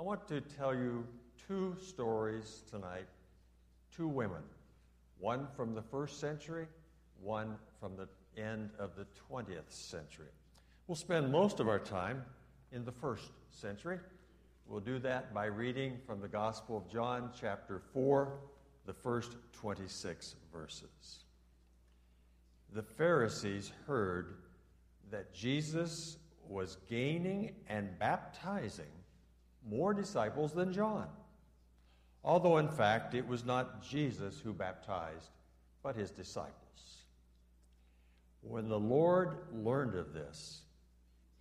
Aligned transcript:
I 0.00 0.02
want 0.02 0.26
to 0.28 0.40
tell 0.40 0.74
you 0.74 1.06
two 1.46 1.76
stories 1.78 2.62
tonight, 2.70 3.04
two 3.94 4.08
women, 4.08 4.40
one 5.18 5.46
from 5.54 5.74
the 5.74 5.82
first 5.82 6.18
century, 6.18 6.68
one 7.22 7.56
from 7.78 7.98
the 7.98 8.08
end 8.42 8.70
of 8.78 8.96
the 8.96 9.06
20th 9.30 9.68
century. 9.68 10.30
We'll 10.86 10.96
spend 10.96 11.30
most 11.30 11.60
of 11.60 11.68
our 11.68 11.78
time 11.78 12.24
in 12.72 12.86
the 12.86 12.92
first 12.92 13.30
century. 13.50 13.98
We'll 14.66 14.80
do 14.80 14.98
that 15.00 15.34
by 15.34 15.44
reading 15.44 15.98
from 16.06 16.22
the 16.22 16.28
Gospel 16.28 16.78
of 16.78 16.90
John, 16.90 17.28
chapter 17.38 17.82
4, 17.92 18.32
the 18.86 18.94
first 18.94 19.36
26 19.52 20.34
verses. 20.50 21.24
The 22.72 22.82
Pharisees 22.82 23.70
heard 23.86 24.36
that 25.10 25.34
Jesus 25.34 26.16
was 26.48 26.78
gaining 26.88 27.52
and 27.68 27.98
baptizing 27.98 28.86
more 29.70 29.94
disciples 29.94 30.52
than 30.52 30.72
John, 30.72 31.06
although 32.24 32.58
in 32.58 32.68
fact 32.68 33.14
it 33.14 33.26
was 33.26 33.44
not 33.44 33.82
Jesus 33.82 34.40
who 34.40 34.52
baptized, 34.52 35.30
but 35.82 35.96
his 35.96 36.10
disciples. 36.10 36.54
When 38.42 38.68
the 38.68 38.78
Lord 38.78 39.38
learned 39.52 39.94
of 39.94 40.12
this, 40.12 40.62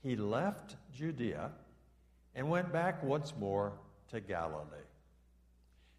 he 0.04 0.16
left 0.16 0.76
Judea 0.94 1.52
and 2.36 2.50
went 2.50 2.72
back 2.72 3.04
once 3.04 3.34
more 3.38 3.74
to 4.10 4.20
Galilee. 4.20 4.86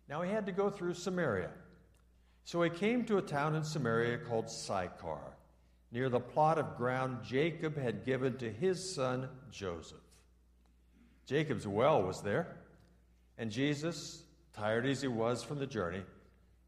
Now 0.09 0.23
he 0.23 0.31
had 0.31 0.47
to 0.47 0.53
go 0.53 0.71
through 0.71 0.95
Samaria. 0.95 1.51
So 2.45 2.63
he 2.63 2.71
came 2.71 3.05
to 3.05 3.19
a 3.19 3.23
town 3.23 3.55
in 3.55 3.65
Samaria 3.65 4.19
called 4.19 4.51
Sychar, 4.51 5.37
near 5.93 6.09
the 6.09 6.21
plot 6.21 6.59
of 6.59 6.77
ground 6.77 7.19
Jacob 7.25 7.77
had 7.77 8.05
given 8.05 8.37
to 8.39 8.51
his 8.51 8.95
son 8.95 9.29
Joseph. 9.51 9.99
Jacob's 11.31 11.65
well 11.65 12.03
was 12.03 12.23
there, 12.23 12.57
and 13.39 13.53
Jesus, 13.53 14.25
tired 14.53 14.85
as 14.85 15.01
he 15.01 15.07
was 15.07 15.45
from 15.45 15.61
the 15.61 15.67
journey, 15.67 16.03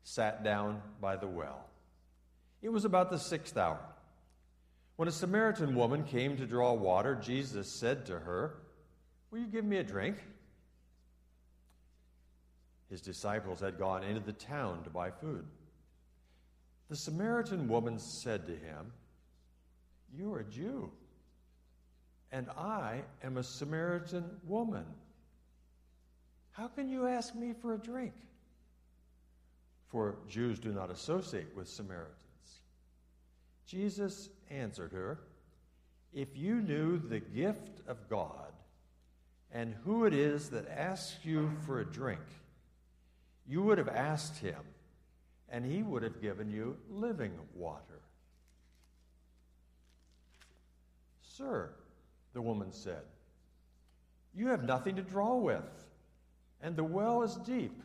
sat 0.04 0.44
down 0.44 0.80
by 1.00 1.16
the 1.16 1.26
well. 1.26 1.66
It 2.62 2.68
was 2.68 2.84
about 2.84 3.10
the 3.10 3.18
sixth 3.18 3.56
hour. 3.56 3.80
When 4.94 5.08
a 5.08 5.10
Samaritan 5.10 5.74
woman 5.74 6.04
came 6.04 6.36
to 6.36 6.46
draw 6.46 6.74
water, 6.74 7.16
Jesus 7.16 7.68
said 7.68 8.06
to 8.06 8.20
her, 8.20 8.54
Will 9.32 9.40
you 9.40 9.48
give 9.48 9.64
me 9.64 9.78
a 9.78 9.82
drink? 9.82 10.18
His 12.88 13.00
disciples 13.00 13.58
had 13.58 13.80
gone 13.80 14.04
into 14.04 14.20
the 14.20 14.32
town 14.32 14.84
to 14.84 14.90
buy 14.90 15.10
food. 15.10 15.44
The 16.88 16.94
Samaritan 16.94 17.66
woman 17.66 17.98
said 17.98 18.46
to 18.46 18.52
him, 18.52 18.92
You 20.16 20.32
are 20.32 20.38
a 20.38 20.44
Jew, 20.44 20.92
and 22.32 22.48
I 22.56 23.02
am 23.22 23.36
a 23.36 23.42
Samaritan 23.42 24.24
woman. 24.46 24.86
How 26.52 26.66
can 26.66 26.88
you 26.88 27.06
ask 27.06 27.34
me 27.34 27.52
for 27.52 27.74
a 27.74 27.78
drink? 27.78 28.14
For 29.88 30.16
Jews 30.26 30.58
do 30.58 30.72
not 30.72 30.90
associate 30.90 31.54
with 31.54 31.68
Samaritans. 31.68 32.16
Jesus 33.66 34.30
answered 34.50 34.92
her, 34.92 35.20
If 36.14 36.28
you 36.34 36.56
knew 36.56 36.98
the 36.98 37.20
gift 37.20 37.82
of 37.86 38.08
God 38.08 38.52
and 39.52 39.74
who 39.84 40.06
it 40.06 40.14
is 40.14 40.48
that 40.50 40.66
asks 40.68 41.18
you 41.24 41.52
for 41.66 41.80
a 41.80 41.84
drink, 41.84 42.20
you 43.46 43.62
would 43.62 43.76
have 43.76 43.88
asked 43.88 44.38
him, 44.38 44.60
and 45.50 45.64
he 45.66 45.82
would 45.82 46.02
have 46.02 46.22
given 46.22 46.50
you 46.50 46.78
living 46.90 47.32
water. 47.54 48.00
Sir, 51.22 51.70
the 52.32 52.42
woman 52.42 52.72
said, 52.72 53.02
You 54.34 54.48
have 54.48 54.64
nothing 54.64 54.96
to 54.96 55.02
draw 55.02 55.36
with, 55.36 55.86
and 56.60 56.76
the 56.76 56.84
well 56.84 57.22
is 57.22 57.34
deep. 57.46 57.82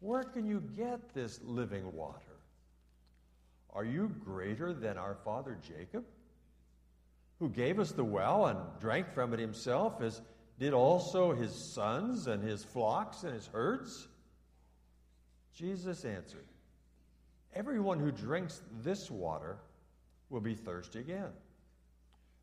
Where 0.00 0.24
can 0.24 0.46
you 0.46 0.62
get 0.76 1.14
this 1.14 1.40
living 1.42 1.92
water? 1.92 2.18
Are 3.72 3.84
you 3.84 4.08
greater 4.24 4.72
than 4.72 4.98
our 4.98 5.14
father 5.24 5.56
Jacob, 5.66 6.04
who 7.38 7.48
gave 7.48 7.78
us 7.78 7.92
the 7.92 8.04
well 8.04 8.46
and 8.46 8.58
drank 8.80 9.12
from 9.14 9.32
it 9.32 9.40
himself, 9.40 10.02
as 10.02 10.20
did 10.58 10.74
also 10.74 11.34
his 11.34 11.72
sons 11.74 12.26
and 12.26 12.42
his 12.42 12.64
flocks 12.64 13.22
and 13.22 13.32
his 13.32 13.46
herds? 13.46 14.08
Jesus 15.54 16.04
answered, 16.04 16.46
Everyone 17.54 17.98
who 17.98 18.10
drinks 18.10 18.62
this 18.82 19.10
water 19.10 19.58
will 20.30 20.40
be 20.40 20.54
thirsty 20.54 21.00
again. 21.00 21.30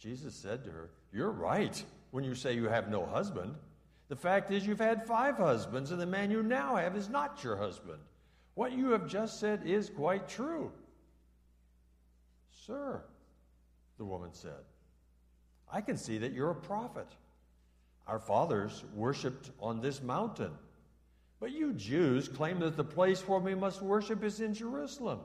Jesus 0.00 0.34
said 0.34 0.64
to 0.64 0.70
her, 0.70 0.90
You're 1.12 1.30
right 1.30 1.82
when 2.10 2.24
you 2.24 2.34
say 2.34 2.54
you 2.54 2.68
have 2.68 2.88
no 2.88 3.04
husband. 3.04 3.54
The 4.08 4.16
fact 4.16 4.50
is, 4.50 4.66
you've 4.66 4.80
had 4.80 5.06
five 5.06 5.36
husbands, 5.36 5.92
and 5.92 6.00
the 6.00 6.06
man 6.06 6.30
you 6.30 6.42
now 6.42 6.76
have 6.76 6.96
is 6.96 7.08
not 7.08 7.44
your 7.44 7.56
husband. 7.56 8.00
What 8.54 8.72
you 8.72 8.90
have 8.90 9.06
just 9.06 9.38
said 9.38 9.62
is 9.64 9.90
quite 9.90 10.28
true. 10.28 10.72
Sir, 12.66 13.02
the 13.98 14.04
woman 14.04 14.30
said, 14.32 14.64
I 15.72 15.80
can 15.80 15.96
see 15.96 16.18
that 16.18 16.32
you're 16.32 16.50
a 16.50 16.54
prophet. 16.56 17.06
Our 18.08 18.18
fathers 18.18 18.82
worshipped 18.94 19.50
on 19.60 19.80
this 19.80 20.02
mountain, 20.02 20.50
but 21.38 21.52
you 21.52 21.72
Jews 21.74 22.26
claim 22.26 22.58
that 22.60 22.76
the 22.76 22.82
place 22.84 23.28
where 23.28 23.38
we 23.38 23.54
must 23.54 23.82
worship 23.82 24.24
is 24.24 24.40
in 24.40 24.54
Jerusalem. 24.54 25.20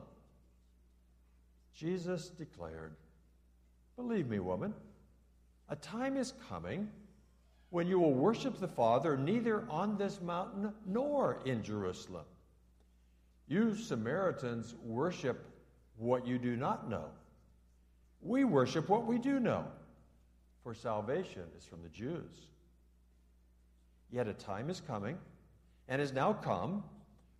Jesus 1.74 2.28
declared, 2.28 2.94
Believe 3.96 4.28
me, 4.28 4.38
woman, 4.38 4.74
a 5.70 5.76
time 5.76 6.16
is 6.16 6.34
coming 6.48 6.88
when 7.70 7.86
you 7.86 7.98
will 7.98 8.12
worship 8.12 8.60
the 8.60 8.68
Father 8.68 9.16
neither 9.16 9.64
on 9.70 9.96
this 9.96 10.20
mountain 10.20 10.72
nor 10.86 11.40
in 11.44 11.62
Jerusalem. 11.62 12.24
You 13.48 13.74
Samaritans 13.74 14.74
worship 14.84 15.44
what 15.96 16.26
you 16.26 16.38
do 16.38 16.56
not 16.56 16.90
know. 16.90 17.06
We 18.20 18.44
worship 18.44 18.88
what 18.88 19.06
we 19.06 19.18
do 19.18 19.40
know, 19.40 19.64
for 20.62 20.74
salvation 20.74 21.42
is 21.56 21.64
from 21.64 21.82
the 21.82 21.88
Jews. 21.88 22.48
Yet 24.10 24.28
a 24.28 24.34
time 24.34 24.68
is 24.68 24.80
coming, 24.80 25.16
and 25.88 26.00
has 26.00 26.12
now 26.12 26.32
come, 26.32 26.84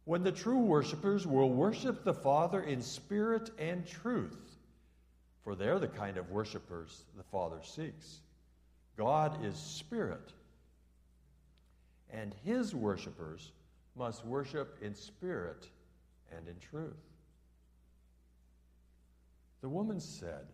when 0.05 0.23
the 0.23 0.33
true 0.33 0.59
worshippers 0.59 1.27
will 1.27 1.51
worship 1.51 2.05
the 2.05 2.15
Father 2.15 2.63
in 2.63 2.81
spirit 2.81 3.51
and 3.59 3.87
truth, 3.87 4.46
for 5.47 5.55
they're 5.55 5.79
the 5.79 5.87
kind 5.87 6.17
of 6.17 6.29
worshippers 6.33 7.05
the 7.17 7.23
Father 7.23 7.61
seeks. 7.63 8.19
God 8.97 9.45
is 9.45 9.55
spirit, 9.55 10.33
and 12.11 12.35
his 12.45 12.75
worshippers 12.75 13.53
must 13.97 14.27
worship 14.27 14.77
in 14.83 14.93
spirit 14.93 15.69
and 16.37 16.49
in 16.49 16.57
truth. 16.59 16.97
The 19.61 19.69
woman 19.69 20.01
said, 20.01 20.47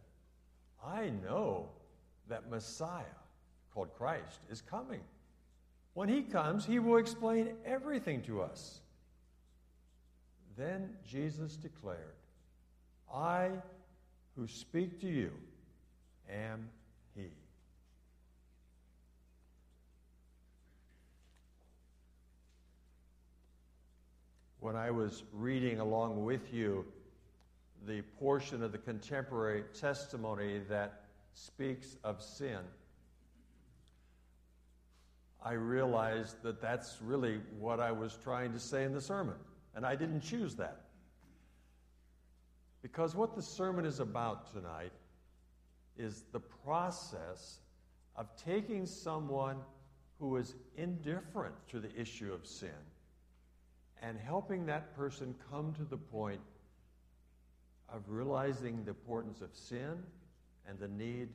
I 0.85 1.09
know 1.25 1.71
that 2.29 2.51
Messiah, 2.51 3.17
called 3.73 3.95
Christ, 3.97 4.43
is 4.51 4.61
coming. 4.61 5.01
When 5.95 6.11
he 6.11 6.21
comes, 6.21 6.67
he 6.67 6.79
will 6.79 6.99
explain 6.99 7.55
everything 7.65 8.21
to 8.25 8.43
us. 8.43 8.83
Then 10.55 10.91
Jesus 11.09 11.57
declared, 11.57 12.17
I 13.11 13.53
who 14.37 14.47
speak 14.47 15.01
to 15.01 15.07
you 15.07 15.31
am 16.31 16.69
he. 17.15 17.27
When 24.61 24.77
I 24.77 24.91
was 24.91 25.25
reading 25.33 25.81
along 25.81 26.25
with 26.25 26.53
you 26.53 26.85
the 27.87 28.03
portion 28.19 28.63
of 28.63 28.73
the 28.73 28.79
contemporary 28.79 29.65
testimony 29.79 30.61
that 30.69 31.03
speaks 31.35 31.97
of 32.05 32.23
sin, 32.23 32.61
I 35.45 35.55
realized 35.55 36.43
that 36.45 36.63
that's 36.63 36.99
really 37.03 37.41
what 37.59 37.81
I 37.81 37.91
was 37.91 38.17
trying 38.23 38.53
to 38.53 38.61
say 38.61 38.85
in 38.85 38.93
the 38.93 39.01
sermon. 39.01 39.35
And 39.75 39.85
I 39.85 39.97
didn't 39.97 40.21
choose 40.21 40.55
that. 40.57 40.82
Because 42.83 43.15
what 43.15 43.37
the 43.37 43.43
sermon 43.43 43.85
is 43.85 44.01
about 44.01 44.53
tonight 44.53 44.93
is 45.97 46.25
the 46.33 46.41
process 46.41 47.61
of 48.17 48.27
taking 48.37 48.87
someone 48.87 49.59
who 50.19 50.37
is 50.37 50.55
indifferent 50.77 51.55
to 51.69 51.81
the 51.81 51.95
issue 51.99 52.33
of 52.33 52.47
sin 52.47 52.71
and 54.03 54.19
helping 54.19 54.67
that 54.67 54.97
person 54.97 55.35
come 55.51 55.73
to 55.75 55.85
the 55.85 55.97
point 55.97 56.41
of 57.89 58.03
realizing 58.09 58.85
the 58.85 58.91
importance 58.91 59.41
of 59.41 59.55
sin 59.55 60.03
and 60.69 60.79
the 60.79 60.89
need 60.89 61.29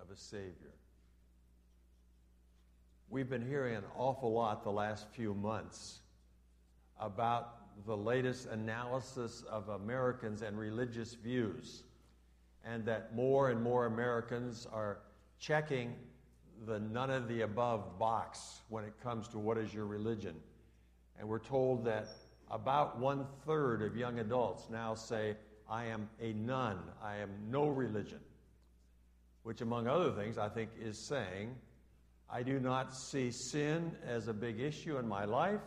of 0.00 0.10
a 0.10 0.16
Savior. 0.16 0.74
We've 3.08 3.28
been 3.28 3.46
hearing 3.46 3.74
an 3.76 3.84
awful 3.96 4.32
lot 4.32 4.62
the 4.62 4.70
last 4.70 5.06
few 5.12 5.34
months 5.34 6.01
about 7.02 7.84
the 7.84 7.96
latest 7.96 8.46
analysis 8.46 9.42
of 9.50 9.68
Americans 9.68 10.42
and 10.42 10.58
religious 10.58 11.14
views, 11.14 11.82
and 12.64 12.84
that 12.84 13.14
more 13.14 13.50
and 13.50 13.60
more 13.60 13.86
Americans 13.86 14.66
are 14.72 14.98
checking 15.38 15.94
the 16.66 16.78
none 16.78 17.10
of 17.10 17.26
the 17.26 17.40
above 17.40 17.98
box 17.98 18.60
when 18.68 18.84
it 18.84 18.92
comes 19.02 19.26
to 19.28 19.38
what 19.38 19.58
is 19.58 19.74
your 19.74 19.86
religion. 19.86 20.34
And 21.18 21.28
we're 21.28 21.40
told 21.40 21.84
that 21.86 22.08
about 22.50 22.98
one 22.98 23.26
third 23.46 23.82
of 23.82 23.96
young 23.96 24.20
adults 24.20 24.68
now 24.70 24.94
say, 24.94 25.36
I 25.68 25.86
am 25.86 26.08
a 26.20 26.32
none, 26.34 26.78
I 27.02 27.16
am 27.16 27.30
no 27.50 27.68
religion. 27.68 28.20
Which, 29.42 29.60
among 29.60 29.88
other 29.88 30.12
things, 30.12 30.38
I 30.38 30.48
think 30.48 30.70
is 30.80 31.08
saying, 31.08 31.56
I 32.30 32.42
do 32.42 32.60
not 32.60 32.94
see 32.94 33.32
sin 33.32 33.92
as 34.06 34.28
a 34.28 34.32
big 34.32 34.60
issue 34.60 34.98
in 34.98 35.08
my 35.08 35.24
life. 35.24 35.60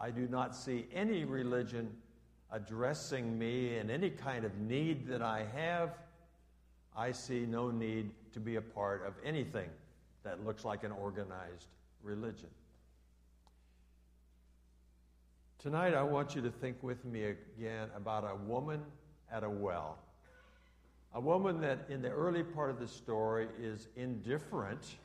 I 0.00 0.10
do 0.10 0.26
not 0.28 0.54
see 0.54 0.86
any 0.92 1.24
religion 1.24 1.90
addressing 2.50 3.38
me 3.38 3.78
in 3.78 3.90
any 3.90 4.10
kind 4.10 4.44
of 4.44 4.56
need 4.58 5.06
that 5.06 5.22
I 5.22 5.46
have. 5.54 5.94
I 6.96 7.12
see 7.12 7.46
no 7.46 7.70
need 7.70 8.10
to 8.32 8.40
be 8.40 8.56
a 8.56 8.60
part 8.60 9.06
of 9.06 9.14
anything 9.24 9.68
that 10.22 10.44
looks 10.44 10.64
like 10.64 10.84
an 10.84 10.92
organized 10.92 11.68
religion. 12.02 12.48
Tonight, 15.58 15.94
I 15.94 16.02
want 16.02 16.34
you 16.34 16.42
to 16.42 16.50
think 16.50 16.82
with 16.82 17.04
me 17.04 17.24
again 17.24 17.88
about 17.96 18.24
a 18.24 18.34
woman 18.34 18.80
at 19.30 19.44
a 19.44 19.50
well. 19.50 19.98
A 21.14 21.20
woman 21.20 21.60
that, 21.60 21.86
in 21.88 22.02
the 22.02 22.10
early 22.10 22.42
part 22.42 22.70
of 22.70 22.80
the 22.80 22.88
story, 22.88 23.46
is 23.60 23.88
indifferent, 23.96 24.96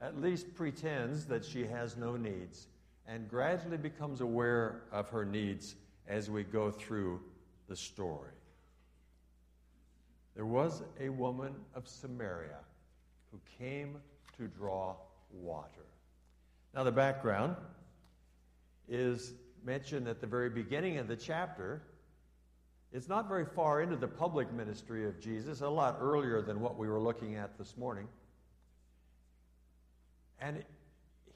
at 0.00 0.20
least 0.20 0.54
pretends 0.54 1.24
that 1.26 1.44
she 1.44 1.64
has 1.64 1.96
no 1.96 2.16
needs, 2.16 2.66
and 3.06 3.28
gradually 3.28 3.76
becomes 3.76 4.20
aware 4.20 4.82
of 4.92 5.08
her 5.10 5.24
needs 5.24 5.74
as 6.08 6.30
we 6.30 6.42
go 6.42 6.70
through 6.70 7.20
the 7.68 7.76
story. 7.76 8.30
There 10.34 10.46
was 10.46 10.82
a 11.00 11.08
woman 11.08 11.54
of 11.74 11.86
Samaria 11.86 12.58
who 13.30 13.40
came 13.58 13.98
to 14.36 14.46
draw 14.48 14.96
water. 15.30 15.86
Now, 16.74 16.84
the 16.84 16.92
background 16.92 17.56
is 18.88 19.34
mentioned 19.64 20.08
at 20.08 20.20
the 20.20 20.26
very 20.26 20.48
beginning 20.48 20.98
of 20.98 21.06
the 21.06 21.16
chapter. 21.16 21.82
It's 22.92 23.08
not 23.08 23.28
very 23.28 23.44
far 23.44 23.82
into 23.82 23.96
the 23.96 24.08
public 24.08 24.52
ministry 24.52 25.06
of 25.06 25.20
Jesus, 25.20 25.60
a 25.60 25.68
lot 25.68 25.98
earlier 26.00 26.42
than 26.42 26.60
what 26.60 26.78
we 26.78 26.88
were 26.88 27.00
looking 27.00 27.36
at 27.36 27.58
this 27.58 27.76
morning. 27.76 28.08
And 30.40 30.64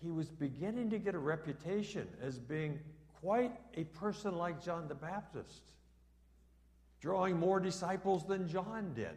he 0.03 0.11
was 0.11 0.29
beginning 0.29 0.91
to 0.91 0.99
get 0.99 1.15
a 1.15 1.19
reputation 1.19 2.07
as 2.23 2.39
being 2.39 2.79
quite 3.21 3.53
a 3.75 3.85
person 3.85 4.37
like 4.37 4.63
John 4.63 4.89
the 4.89 4.95
Baptist, 4.95 5.63
drawing 7.01 7.39
more 7.39 7.61
disciples 7.61 8.27
than 8.27 8.49
John 8.49 8.93
did. 8.95 9.17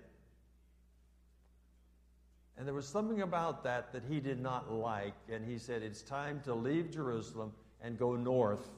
And 2.57 2.67
there 2.67 2.75
was 2.75 2.87
something 2.87 3.21
about 3.21 3.63
that 3.63 3.93
that 3.93 4.03
he 4.09 4.19
did 4.19 4.41
not 4.41 4.71
like, 4.71 5.13
and 5.31 5.45
he 5.45 5.57
said, 5.57 5.81
It's 5.81 6.01
time 6.01 6.41
to 6.43 6.53
leave 6.53 6.91
Jerusalem 6.91 7.53
and 7.81 7.97
go 7.97 8.15
north 8.15 8.69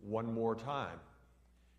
one 0.00 0.32
more 0.32 0.54
time. 0.54 0.98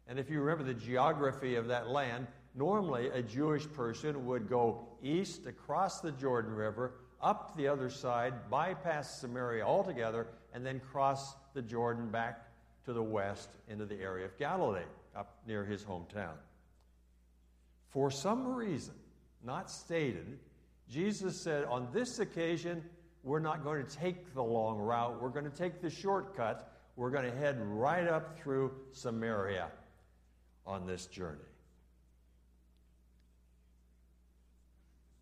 And 0.07 0.17
if 0.17 0.29
you 0.29 0.41
remember 0.41 0.63
the 0.63 0.79
geography 0.79 1.55
of 1.55 1.67
that 1.67 1.89
land, 1.89 2.27
normally 2.55 3.09
a 3.09 3.21
Jewish 3.21 3.71
person 3.71 4.25
would 4.25 4.49
go 4.49 4.87
east 5.03 5.45
across 5.45 6.01
the 6.01 6.11
Jordan 6.11 6.53
River, 6.53 6.93
up 7.21 7.55
the 7.55 7.67
other 7.67 7.89
side, 7.89 8.49
bypass 8.49 9.19
Samaria 9.19 9.65
altogether, 9.65 10.27
and 10.53 10.65
then 10.65 10.79
cross 10.79 11.35
the 11.53 11.61
Jordan 11.61 12.09
back 12.09 12.47
to 12.85 12.93
the 12.93 13.03
west 13.03 13.49
into 13.69 13.85
the 13.85 13.99
area 13.99 14.25
of 14.25 14.37
Galilee, 14.37 14.81
up 15.15 15.37
near 15.47 15.63
his 15.63 15.83
hometown. 15.83 16.35
For 17.89 18.09
some 18.09 18.47
reason, 18.47 18.95
not 19.43 19.69
stated, 19.69 20.39
Jesus 20.89 21.39
said, 21.41 21.65
on 21.65 21.87
this 21.93 22.19
occasion, 22.19 22.83
we're 23.23 23.39
not 23.39 23.63
going 23.63 23.85
to 23.85 23.97
take 23.97 24.33
the 24.33 24.43
long 24.43 24.77
route, 24.79 25.21
we're 25.21 25.29
going 25.29 25.49
to 25.49 25.57
take 25.57 25.81
the 25.81 25.89
shortcut 25.89 26.71
we're 26.95 27.09
going 27.09 27.29
to 27.29 27.37
head 27.37 27.57
right 27.59 28.07
up 28.07 28.37
through 28.39 28.71
Samaria 28.91 29.69
on 30.65 30.85
this 30.85 31.05
journey. 31.07 31.39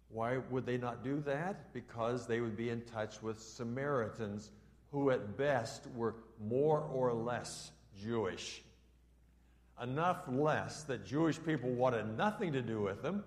Why 0.10 0.38
would 0.50 0.66
they 0.66 0.78
not 0.78 1.04
do 1.04 1.22
that? 1.22 1.72
Because 1.74 2.26
they 2.26 2.42
would 2.42 2.58
be 2.58 2.70
in 2.70 2.82
touch 2.82 3.22
with 3.22 3.40
Samaritans 3.40 4.52
who, 4.92 5.12
at 5.12 5.38
best, 5.38 5.86
were 5.96 6.16
more 6.40 6.82
or 6.82 7.14
less 7.14 7.72
Jewish. 8.02 8.62
Enough 9.82 10.24
less 10.28 10.84
that 10.84 11.06
Jewish 11.06 11.42
people 11.44 11.70
wanted 11.70 12.18
nothing 12.18 12.54
to 12.54 12.62
do 12.62 12.82
with 12.82 13.02
them, 13.04 13.24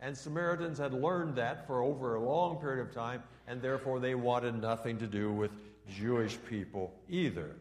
and 0.00 0.16
Samaritans 0.16 0.78
had 0.78 0.94
learned 0.94 1.36
that 1.36 1.66
for 1.66 1.82
over 1.82 2.14
a 2.14 2.20
long 2.20 2.56
period 2.56 2.86
of 2.86 2.94
time, 2.94 3.22
and 3.46 3.60
therefore 3.60 4.00
they 4.00 4.14
wanted 4.14 4.60
nothing 4.60 4.98
to 4.98 5.06
do 5.06 5.30
with 5.30 5.50
Jewish 5.88 6.38
people 6.48 6.92
either. 7.08 7.54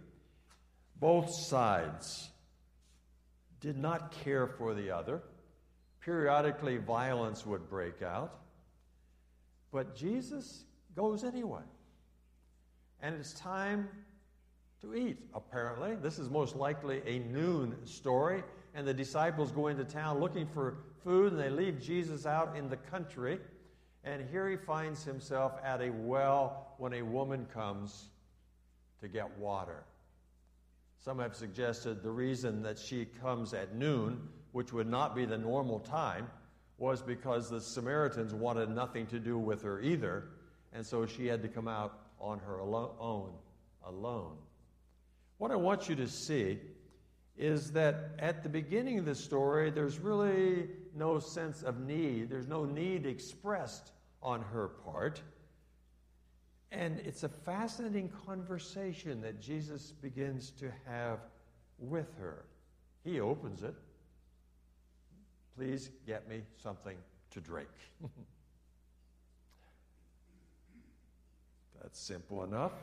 Both 1.00 1.29
sides 1.47 2.29
did 3.59 3.77
not 3.77 4.12
care 4.12 4.47
for 4.47 4.73
the 4.73 4.91
other. 4.91 5.21
Periodically, 6.00 6.77
violence 6.77 7.45
would 7.45 7.69
break 7.69 8.01
out. 8.01 8.40
But 9.71 9.95
Jesus 9.95 10.65
goes 10.95 11.23
anyway. 11.23 11.62
And 13.01 13.15
it's 13.15 13.33
time 13.33 13.88
to 14.81 14.94
eat, 14.94 15.18
apparently. 15.33 15.95
This 15.95 16.19
is 16.19 16.29
most 16.29 16.56
likely 16.56 17.01
a 17.06 17.19
noon 17.19 17.75
story. 17.85 18.44
And 18.73 18.88
the 18.88 18.94
disciples 18.94 19.51
go 19.51 19.68
into 19.68 19.83
town 19.83 20.19
looking 20.19 20.47
for 20.47 20.77
food, 21.03 21.33
and 21.33 21.41
they 21.41 21.50
leave 21.50 21.81
Jesus 21.81 22.25
out 22.25 22.56
in 22.56 22.69
the 22.69 22.77
country. 22.77 23.39
And 24.03 24.27
here 24.29 24.50
he 24.50 24.57
finds 24.57 25.03
himself 25.03 25.53
at 25.63 25.81
a 25.81 25.89
well 25.91 26.75
when 26.77 26.94
a 26.94 27.01
woman 27.01 27.45
comes 27.53 28.09
to 29.00 29.07
get 29.07 29.38
water. 29.38 29.83
Some 31.04 31.19
have 31.19 31.35
suggested 31.35 32.04
the 32.04 32.11
reason 32.11 32.61
that 32.63 32.78
she 32.78 33.06
comes 33.06 33.54
at 33.54 33.75
noon, 33.75 34.28
which 34.51 34.71
would 34.73 34.87
not 34.87 35.16
be 35.16 35.25
the 35.25 35.37
normal 35.37 35.80
time, 35.80 36.28
was 36.81 37.04
because 37.04 37.47
the 37.47 37.61
Samaritans 37.61 38.33
wanted 38.33 38.68
nothing 38.68 39.06
to 39.06 39.19
do 39.19 39.38
with 39.38 39.61
her 39.61 39.81
either, 39.81 40.30
and 40.73 40.83
so 40.83 41.06
she 41.06 41.28
had 41.28 41.44
to 41.44 41.47
come 41.47 41.68
out 41.68 42.00
on 42.19 42.40
her 42.40 42.59
own 42.59 43.30
alone. 43.85 44.35
What 45.38 45.52
I 45.52 45.56
want 45.56 45.88
you 45.88 45.95
to 45.97 46.07
see 46.07 46.57
is 47.38 47.71
that 47.73 48.16
at 48.18 48.42
the 48.42 48.50
beginning 48.50 48.97
of 48.97 49.06
the 49.06 49.14
story, 49.14 49.69
there's 49.69 50.00
really 50.00 50.69
no 50.95 51.19
sense 51.19 51.61
of 51.61 51.80
need. 51.80 52.31
There's 52.31 52.47
no 52.47 52.66
need 52.66 53.06
expressed 53.06 53.92
on 54.23 54.42
her 54.42 54.68
part. 54.68 55.21
And 56.71 57.00
it's 57.02 57.21
a 57.21 57.30
fascinating 57.30 58.11
conversation 58.26 59.21
that 59.21 59.40
Jesus 59.40 59.92
begins 59.92 60.50
to 60.59 60.71
have 60.88 61.19
with 61.78 62.07
her. 62.18 62.45
He 63.04 63.19
opens 63.19 63.61
it. 63.61 63.76
Please 65.55 65.89
get 66.07 66.27
me 66.29 66.41
something 66.61 66.97
to 67.31 67.41
drink. 67.41 67.69
That's 71.81 71.99
simple 71.99 72.43
enough. 72.43 72.73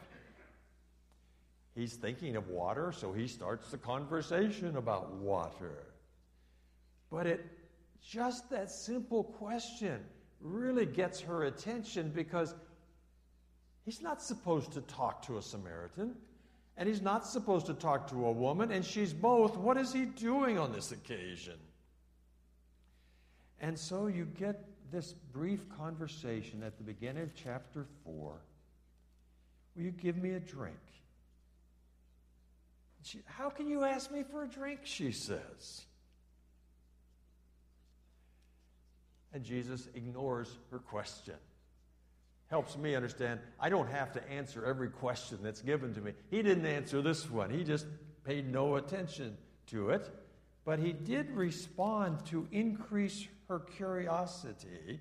He's 1.74 1.94
thinking 1.94 2.36
of 2.36 2.48
water, 2.48 2.92
so 2.92 3.12
he 3.12 3.28
starts 3.28 3.70
the 3.70 3.78
conversation 3.78 4.76
about 4.76 5.12
water. 5.12 5.84
But 7.10 7.26
it 7.26 7.46
just 8.02 8.50
that 8.50 8.70
simple 8.70 9.24
question 9.24 10.00
really 10.40 10.86
gets 10.86 11.20
her 11.20 11.44
attention 11.44 12.10
because 12.14 12.54
He's 13.88 14.02
not 14.02 14.20
supposed 14.20 14.72
to 14.72 14.82
talk 14.82 15.22
to 15.28 15.38
a 15.38 15.42
Samaritan, 15.42 16.14
and 16.76 16.86
he's 16.86 17.00
not 17.00 17.26
supposed 17.26 17.64
to 17.68 17.72
talk 17.72 18.10
to 18.10 18.26
a 18.26 18.30
woman, 18.30 18.70
and 18.70 18.84
she's 18.84 19.14
both. 19.14 19.56
What 19.56 19.78
is 19.78 19.94
he 19.94 20.04
doing 20.04 20.58
on 20.58 20.74
this 20.74 20.92
occasion? 20.92 21.54
And 23.60 23.78
so 23.78 24.06
you 24.06 24.24
get 24.24 24.64
this 24.90 25.14
brief 25.32 25.60
conversation 25.76 26.62
at 26.62 26.76
the 26.78 26.84
beginning 26.84 27.24
of 27.24 27.34
chapter 27.34 27.86
4. 28.04 28.34
Will 29.76 29.82
you 29.82 29.90
give 29.90 30.16
me 30.16 30.30
a 30.30 30.40
drink? 30.40 30.76
She, 33.02 33.20
How 33.26 33.50
can 33.50 33.68
you 33.68 33.84
ask 33.84 34.10
me 34.10 34.22
for 34.22 34.44
a 34.44 34.48
drink? 34.48 34.80
She 34.84 35.12
says. 35.12 35.82
And 39.32 39.44
Jesus 39.44 39.88
ignores 39.94 40.48
her 40.70 40.78
question. 40.78 41.34
helps 42.48 42.76
me 42.78 42.94
understand 42.94 43.40
I 43.60 43.68
don't 43.68 43.90
have 43.90 44.12
to 44.12 44.30
answer 44.30 44.64
every 44.64 44.88
question 44.88 45.38
that's 45.42 45.60
given 45.60 45.94
to 45.94 46.00
me. 46.00 46.12
He 46.30 46.42
didn't 46.42 46.66
answer 46.66 47.02
this 47.02 47.30
one, 47.30 47.50
he 47.50 47.62
just 47.62 47.86
paid 48.24 48.50
no 48.50 48.76
attention 48.76 49.36
to 49.68 49.90
it. 49.90 50.10
But 50.64 50.78
he 50.78 50.92
did 50.92 51.30
respond 51.30 52.26
to 52.26 52.46
increase 52.52 53.26
her 53.48 53.60
curiosity. 53.60 55.00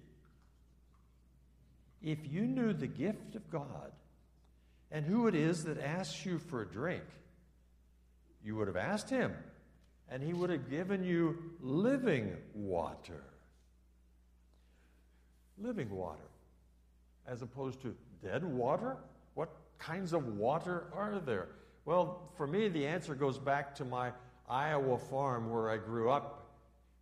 If 2.02 2.20
you 2.30 2.42
knew 2.42 2.74
the 2.74 2.88
gift 2.88 3.36
of 3.36 3.50
God 3.50 3.92
and 4.92 5.06
who 5.06 5.28
it 5.28 5.36
is 5.36 5.66
that 5.66 5.80
asks 5.80 6.26
you 6.26 6.40
for 6.40 6.62
a 6.62 6.66
drink, 6.66 7.04
you 8.44 8.56
would 8.56 8.68
have 8.68 8.78
asked 8.78 9.10
him, 9.10 9.34
and 10.10 10.24
he 10.24 10.34
would 10.34 10.50
have 10.50 10.70
given 10.70 11.04
you 11.04 11.38
living 11.60 12.38
water. 12.54 13.24
Living 15.58 15.90
water, 15.90 16.30
as 17.28 17.42
opposed 17.42 17.82
to 17.82 17.96
dead 18.24 18.44
water? 18.44 18.98
What 19.34 19.50
kinds 19.80 20.14
of 20.14 20.38
water 20.38 20.86
are 20.94 21.20
there? 21.20 21.50
Well, 21.86 22.32
for 22.38 22.48
me, 22.48 22.70
the 22.70 22.86
answer 22.86 23.16
goes 23.16 23.38
back 23.38 23.76
to 23.76 23.86
my 23.86 24.12
Iowa 24.48 24.98
farm 24.98 25.50
where 25.50 25.70
I 25.70 25.78
grew 25.78 26.10
up. 26.10 26.37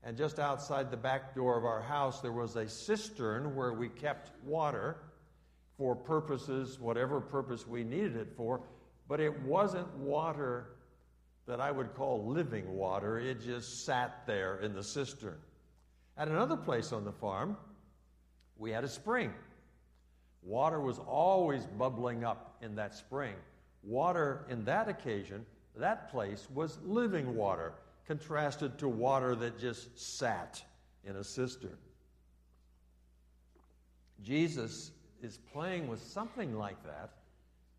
And 0.05 0.15
just 0.15 0.37
outside 0.37 0.91
the 0.91 0.97
back 0.97 1.33
door 1.33 1.57
of 1.57 1.65
our 1.65 1.81
house, 1.81 2.21
there 2.21 2.31
was 2.31 2.55
a 2.55 2.69
cistern 2.69 3.55
where 3.55 3.73
we 3.73 3.89
kept 3.89 4.31
water 4.45 4.97
for 5.77 5.95
purposes, 5.95 6.79
whatever 6.79 7.19
purpose 7.19 7.67
we 7.67 7.83
needed 7.83 8.15
it 8.15 8.29
for. 8.37 8.61
But 9.07 9.19
it 9.19 9.37
wasn't 9.41 9.91
water 9.97 10.67
that 11.47 11.59
I 11.59 11.71
would 11.71 11.95
call 11.95 12.25
living 12.25 12.71
water, 12.71 13.19
it 13.19 13.41
just 13.41 13.85
sat 13.85 14.25
there 14.25 14.59
in 14.59 14.73
the 14.73 14.83
cistern. 14.83 15.37
At 16.17 16.27
another 16.27 16.55
place 16.55 16.91
on 16.91 17.03
the 17.03 17.11
farm, 17.11 17.57
we 18.57 18.71
had 18.71 18.83
a 18.83 18.87
spring. 18.87 19.33
Water 20.41 20.79
was 20.79 20.99
always 20.99 21.65
bubbling 21.65 22.23
up 22.23 22.57
in 22.61 22.75
that 22.75 22.95
spring. 22.95 23.35
Water 23.83 24.45
in 24.49 24.65
that 24.65 24.87
occasion 24.87 25.45
that 25.77 26.09
place 26.09 26.47
was 26.53 26.79
living 26.83 27.35
water, 27.35 27.73
contrasted 28.07 28.77
to 28.79 28.87
water 28.87 29.35
that 29.35 29.59
just 29.59 29.99
sat 29.99 30.61
in 31.03 31.15
a 31.15 31.23
cistern. 31.23 31.77
Jesus 34.23 34.91
is 35.21 35.37
playing 35.53 35.87
with 35.87 36.01
something 36.01 36.57
like 36.57 36.81
that 36.83 37.11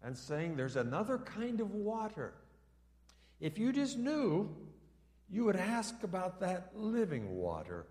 and 0.02 0.16
saying 0.16 0.56
there's 0.56 0.76
another 0.76 1.18
kind 1.18 1.60
of 1.60 1.72
water. 1.72 2.34
If 3.40 3.58
you 3.58 3.72
just 3.72 3.98
knew, 3.98 4.54
you 5.28 5.44
would 5.44 5.56
ask 5.56 6.02
about 6.02 6.40
that 6.40 6.70
living 6.74 7.36
water. 7.36 7.86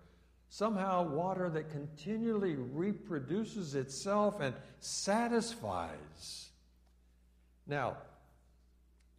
Somehow, 0.48 1.02
water 1.02 1.50
that 1.50 1.70
continually 1.70 2.54
reproduces 2.54 3.74
itself 3.74 4.40
and 4.40 4.54
satisfies. 4.80 6.50
Now, 7.66 7.96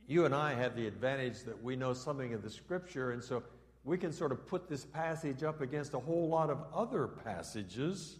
you 0.08 0.26
and 0.26 0.34
I 0.34 0.54
have 0.54 0.76
the 0.76 0.88
advantage 0.88 1.44
that 1.44 1.62
we 1.62 1.76
know 1.76 1.94
something 1.94 2.34
of 2.34 2.42
the 2.42 2.50
scripture, 2.50 3.12
and 3.12 3.22
so 3.22 3.44
we 3.84 3.98
can 3.98 4.14
sort 4.14 4.32
of 4.32 4.48
put 4.48 4.70
this 4.70 4.86
passage 4.86 5.44
up 5.44 5.60
against 5.60 5.94
a 5.94 6.00
whole 6.00 6.30
lot 6.30 6.50
of 6.50 6.60
other 6.74 7.08
passages. 7.08 8.18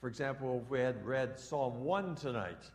For 0.00 0.08
example, 0.08 0.60
if 0.64 0.70
we 0.70 0.80
had 0.80 1.04
read 1.06 1.38
Psalm 1.38 1.84
1 1.84 2.16
tonight, 2.16 2.70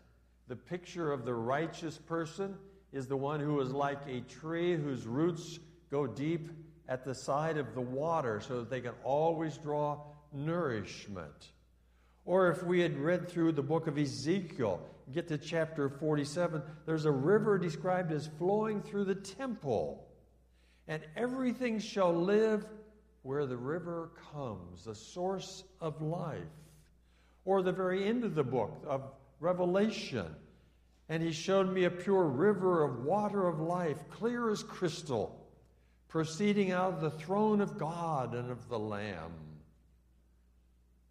the 0.48 0.56
picture 0.56 1.12
of 1.12 1.25
the 1.25 1.34
righteous 1.34 1.98
person 1.98 2.56
is 2.94 3.08
the 3.08 3.18
one 3.18 3.40
who 3.40 3.60
is 3.60 3.72
like 3.72 4.02
a 4.08 4.22
tree 4.22 4.75
whose 4.75 5.06
roots 5.06 5.60
go 5.92 6.08
deep 6.08 6.50
at 6.88 7.04
the 7.04 7.16
side 7.16 7.58
of 7.58 7.74
the 7.75 7.82
water 7.82 8.40
so 8.40 8.60
that 8.60 8.70
they 8.70 8.82
can 8.82 8.94
always 9.04 9.58
draw 9.58 10.00
nourishment. 10.32 11.52
Or 12.25 12.50
if 12.50 12.63
we 12.63 12.80
had 12.80 12.98
read 12.98 13.28
through 13.30 13.54
the 13.54 13.63
book 13.63 13.88
of 13.88 13.98
Ezekiel, 13.98 14.82
get 15.13 15.27
to 15.29 15.38
chapter 15.38 15.89
47, 15.89 16.62
there's 16.86 17.05
a 17.05 17.12
river 17.12 17.58
described 17.58 18.12
as 18.12 18.27
flowing 18.38 18.82
through 18.82 19.05
the 19.05 19.15
temple. 19.15 20.08
And 20.88 21.01
everything 21.15 21.79
shall 21.79 22.13
live 22.13 22.65
where 23.22 23.46
the 23.46 23.58
river 23.58 24.12
comes, 24.34 24.86
the 24.86 24.96
source 24.96 25.63
of 25.79 26.01
life. 26.01 26.41
Or 27.46 27.62
the 27.62 27.72
very 27.72 28.08
end 28.08 28.24
of 28.24 28.36
the 28.36 28.43
book 28.43 28.84
of 28.88 29.03
Revelation. 29.39 30.36
And 31.10 31.22
he 31.22 31.32
showed 31.32 31.72
me 31.72 31.84
a 31.84 31.91
pure 31.91 32.24
river 32.24 32.84
of 32.84 33.03
water 33.03 33.48
of 33.48 33.60
life, 33.60 33.98
clear 34.10 34.50
as 34.50 34.63
crystal, 34.63 35.46
proceeding 36.08 36.72
out 36.72 36.93
of 36.93 37.01
the 37.01 37.12
throne 37.12 37.62
of 37.62 37.77
God 37.77 38.34
and 38.34 38.50
of 38.50 38.67
the 38.70 38.79
Lamb. 38.79 39.34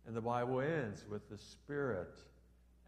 And 0.06 0.16
the 0.16 0.21
Bible 0.21 0.61
ends 0.61 1.04
with 1.09 1.28
the 1.28 1.38
Spirit 1.38 2.18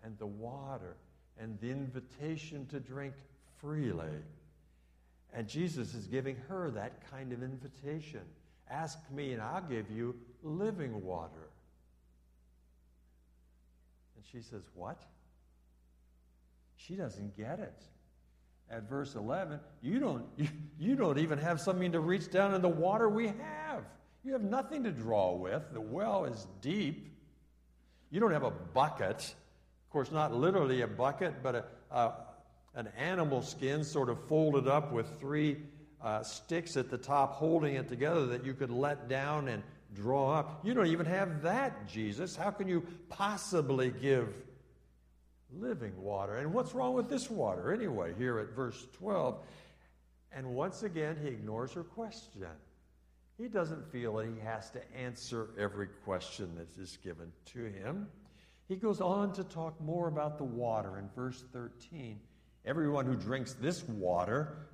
and 0.02 0.18
the 0.18 0.26
water 0.26 0.97
and 1.41 1.59
the 1.61 1.71
invitation 1.71 2.67
to 2.67 2.81
drink 2.81 3.14
freely. 3.61 4.23
And 5.33 5.49
Jesus 5.49 5.95
is 5.95 6.07
giving 6.07 6.37
her 6.49 6.71
that 6.71 7.11
kind 7.11 7.33
of 7.33 7.43
invitation. 7.43 8.21
Ask 8.71 8.99
me, 9.11 9.33
and 9.33 9.43
I'll 9.43 9.62
give 9.62 9.91
you 9.91 10.14
living 10.43 11.03
water. 11.05 11.50
And 14.17 14.25
she 14.31 14.41
says, 14.41 14.62
What? 14.75 15.03
She 16.76 16.95
doesn't 16.95 17.37
get 17.37 17.59
it. 17.61 17.83
At 18.71 18.88
verse 18.88 19.14
11, 19.14 19.61
you 19.83 19.99
don't, 19.99 20.25
you, 20.37 20.49
you 20.79 20.97
don't 20.97 21.19
even 21.19 21.38
have 21.38 21.61
something 21.61 21.93
to 21.93 22.00
reach 22.00 22.31
down 22.31 22.55
in 22.55 22.62
the 22.62 22.69
water 22.69 23.09
we 23.09 23.26
have. 23.26 23.85
You 24.25 24.33
have 24.33 24.43
nothing 24.43 24.85
to 24.85 24.91
draw 24.91 25.35
with. 25.35 25.62
The 25.73 25.81
well 25.81 26.25
is 26.25 26.47
deep. 26.62 27.14
You 28.11 28.21
don't 28.21 28.33
have 28.33 28.43
a 28.43 28.50
bucket. 28.50 29.35
Course, 29.95 30.11
not 30.11 30.35
literally 30.35 30.81
a 30.81 30.89
bucket, 30.89 31.35
but 31.41 31.55
a, 31.55 31.65
a 31.95 32.13
an 32.75 32.89
animal 32.99 33.43
skin 33.43 33.85
sort 33.85 34.09
of 34.09 34.19
folded 34.27 34.67
up 34.67 34.91
with 34.91 35.07
three 35.21 35.59
uh, 36.03 36.25
sticks 36.25 36.77
at 36.77 36.91
the 36.91 36.99
top 36.99 37.35
holding 37.35 37.77
it 37.77 37.89
together 37.89 38.27
that 38.27 38.45
you 38.45 38.55
could 38.55 38.71
let 38.71 39.09
down 39.09 39.47
and 39.47 39.63
draw 39.95 40.33
up. 40.33 40.65
You 40.65 40.75
don't 40.75 40.89
even 40.89 41.07
have 41.07 41.43
that, 41.43 41.87
Jesus. 41.87 42.35
How 42.35 42.51
can 42.51 42.67
you 42.67 42.85
possibly 43.09 43.93
give 43.93 44.35
living 45.57 45.97
water? 46.03 46.39
And 46.39 46.53
what's 46.53 46.75
wrong 46.75 46.95
with 46.95 47.09
this 47.09 47.31
water 47.31 47.73
anyway, 47.73 48.15
here 48.19 48.41
at 48.41 48.49
verse 48.51 48.89
12? 48.99 49.39
And 50.33 50.57
once 50.57 50.83
again, 50.83 51.17
he 51.23 51.29
ignores 51.29 51.73
her 51.75 51.85
question. 51.85 52.49
He 53.39 53.47
doesn't 53.47 53.93
feel 53.93 54.17
that 54.17 54.27
he 54.27 54.41
has 54.41 54.71
to 54.73 54.81
answer 54.97 55.51
every 55.57 55.87
question 56.05 56.51
that 56.57 56.83
is 56.83 56.99
given 57.05 57.31
to 57.53 57.67
him. 57.67 58.09
He 58.68 58.76
goes 58.76 59.00
on 59.00 59.33
to 59.35 59.44
talk 59.44 59.78
more 59.80 60.09
about 60.09 60.38
the 60.38 60.44
water 60.44 60.99
in 60.99 61.09
verse 61.14 61.44
13. 61.52 62.18
Everyone 62.64 63.04
who 63.04 63.14
drinks 63.14 63.52
this 63.54 63.83
water 63.85 64.68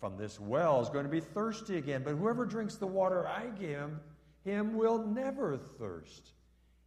from 0.00 0.18
this 0.18 0.38
well 0.38 0.82
is 0.82 0.90
going 0.90 1.04
to 1.04 1.10
be 1.10 1.20
thirsty 1.20 1.78
again, 1.78 2.02
but 2.04 2.14
whoever 2.14 2.44
drinks 2.44 2.76
the 2.76 2.86
water 2.86 3.26
I 3.26 3.46
give 3.46 3.70
him, 3.70 4.00
him 4.44 4.76
will 4.76 4.98
never 5.06 5.56
thirst. 5.56 6.32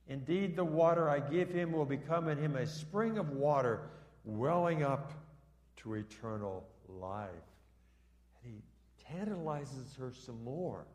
Indeed, 0.07 0.55
the 0.55 0.63
water 0.63 1.09
I 1.09 1.19
give 1.19 1.49
him 1.49 1.71
will 1.71 1.85
become 1.85 2.27
in 2.29 2.37
him 2.37 2.55
a 2.55 2.65
spring 2.65 3.17
of 3.17 3.29
water 3.29 3.89
welling 4.23 4.83
up 4.83 5.11
to 5.77 5.95
eternal 5.95 6.67
life 6.87 7.29
And 8.43 8.53
he 8.53 8.61
tantalizes 9.11 9.95
her 9.99 10.11
some 10.11 10.43
more 10.43 10.85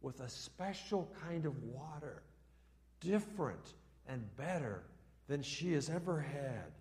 with 0.00 0.20
a 0.20 0.28
special 0.28 1.12
kind 1.22 1.44
of 1.44 1.62
water, 1.62 2.22
different 3.00 3.74
and 4.10 4.36
better 4.36 4.82
than 5.28 5.42
she 5.42 5.72
has 5.72 5.88
ever 5.88 6.20
had. 6.20 6.72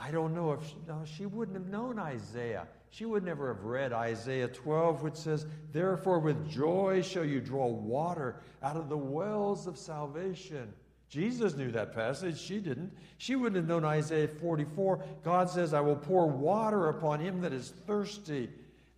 I 0.00 0.10
don't 0.10 0.34
know 0.34 0.52
if 0.52 0.66
she, 0.66 0.76
no, 0.86 1.02
she 1.04 1.26
wouldn't 1.26 1.56
have 1.56 1.66
known 1.66 1.98
Isaiah. 1.98 2.68
She 2.90 3.04
would 3.04 3.24
never 3.24 3.52
have 3.52 3.64
read 3.64 3.92
Isaiah 3.92 4.48
12, 4.48 5.02
which 5.02 5.16
says, 5.16 5.44
Therefore, 5.72 6.20
with 6.20 6.48
joy 6.48 7.02
shall 7.02 7.24
you 7.24 7.40
draw 7.40 7.66
water 7.66 8.36
out 8.62 8.76
of 8.76 8.88
the 8.88 8.96
wells 8.96 9.66
of 9.66 9.76
salvation. 9.76 10.72
Jesus 11.10 11.56
knew 11.56 11.72
that 11.72 11.94
passage. 11.94 12.38
She 12.38 12.60
didn't. 12.60 12.92
She 13.16 13.34
wouldn't 13.34 13.56
have 13.56 13.66
known 13.66 13.84
Isaiah 13.84 14.28
44. 14.28 15.04
God 15.24 15.50
says, 15.50 15.74
I 15.74 15.80
will 15.80 15.96
pour 15.96 16.26
water 16.26 16.88
upon 16.88 17.20
him 17.20 17.40
that 17.40 17.52
is 17.52 17.72
thirsty 17.86 18.48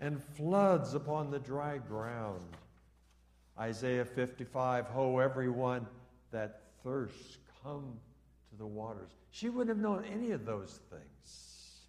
and 0.00 0.23
floods 0.35 0.95
upon 0.95 1.31
the 1.31 1.39
dry 1.39 1.79
ground. 1.79 2.45
Isaiah 3.59 4.05
55 4.05 4.87
Ho, 4.87 5.19
everyone 5.19 5.87
that 6.33 6.63
thirst, 6.83 7.39
come 7.63 7.99
to 8.51 8.57
the 8.57 8.67
waters. 8.67 9.11
She 9.31 9.49
wouldn't 9.49 9.69
have 9.69 9.83
known 9.83 10.05
any 10.05 10.33
of 10.33 10.45
those 10.45 10.81
things. 10.91 11.87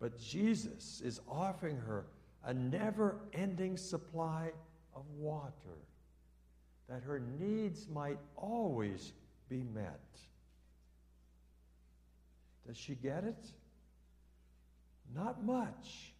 But 0.00 0.18
Jesus 0.18 1.00
is 1.04 1.20
offering 1.28 1.76
her 1.76 2.06
a 2.44 2.54
never 2.54 3.20
ending 3.32 3.76
supply 3.76 4.50
of 4.94 5.02
water 5.16 5.78
that 6.88 7.02
her 7.02 7.20
needs 7.38 7.88
might 7.88 8.18
always 8.36 9.12
be 9.48 9.62
met. 9.62 10.00
Does 12.66 12.76
she 12.76 12.94
get 12.94 13.24
it? 13.24 13.46
Not 15.14 15.44
much. 15.44 16.12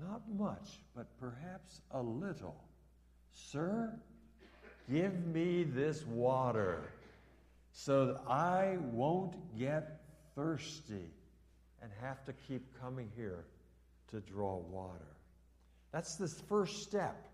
Not 0.00 0.22
much, 0.32 0.80
but 0.94 1.06
perhaps 1.18 1.82
a 1.90 2.00
little. 2.00 2.64
Sir, 3.32 4.00
give 4.90 5.26
me 5.26 5.62
this 5.62 6.04
water 6.06 6.82
so 7.72 8.06
that 8.06 8.20
I 8.28 8.78
won't 8.92 9.36
get 9.58 10.00
thirsty 10.34 11.10
and 11.82 11.90
have 12.00 12.24
to 12.24 12.32
keep 12.32 12.62
coming 12.80 13.10
here 13.16 13.44
to 14.10 14.20
draw 14.20 14.56
water. 14.56 15.16
That's 15.92 16.16
the 16.16 16.28
first 16.28 16.82
step. 16.82 17.28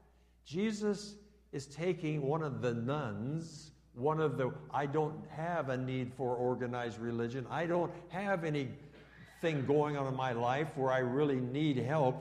Jesus 0.44 1.16
is 1.52 1.66
taking 1.66 2.22
one 2.22 2.42
of 2.42 2.60
the 2.60 2.74
nones, 2.74 3.70
one 3.94 4.20
of 4.20 4.36
the, 4.36 4.52
I 4.72 4.86
don't 4.86 5.24
have 5.30 5.70
a 5.70 5.76
need 5.76 6.12
for 6.16 6.36
organized 6.36 6.98
religion. 6.98 7.46
I 7.50 7.66
don't 7.66 7.92
have 8.08 8.44
anything 8.44 9.64
going 9.66 9.96
on 9.96 10.06
in 10.06 10.14
my 10.14 10.32
life 10.32 10.68
where 10.76 10.92
I 10.92 10.98
really 10.98 11.40
need 11.40 11.78
help. 11.78 12.16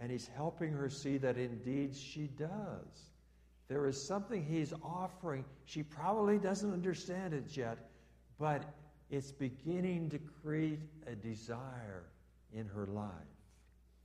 And 0.00 0.10
he's 0.10 0.28
helping 0.34 0.72
her 0.72 0.90
see 0.90 1.18
that 1.18 1.36
indeed 1.36 1.94
she 1.94 2.26
does. 2.26 3.11
There 3.72 3.86
is 3.86 3.98
something 3.98 4.44
he's 4.44 4.74
offering. 4.84 5.46
She 5.64 5.82
probably 5.82 6.36
doesn't 6.36 6.74
understand 6.74 7.32
it 7.32 7.56
yet, 7.56 7.78
but 8.38 8.64
it's 9.08 9.32
beginning 9.32 10.10
to 10.10 10.18
create 10.18 10.80
a 11.06 11.14
desire 11.14 12.04
in 12.52 12.66
her 12.66 12.84
life. 12.84 13.08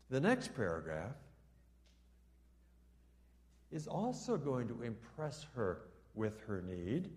The 0.09 0.21
next 0.21 0.55
paragraph 0.55 1.17
is 3.69 3.87
also 3.87 4.37
going 4.37 4.69
to 4.69 4.83
impress 4.83 5.45
her 5.53 5.81
with 6.15 6.39
her 6.47 6.61
need, 6.61 7.09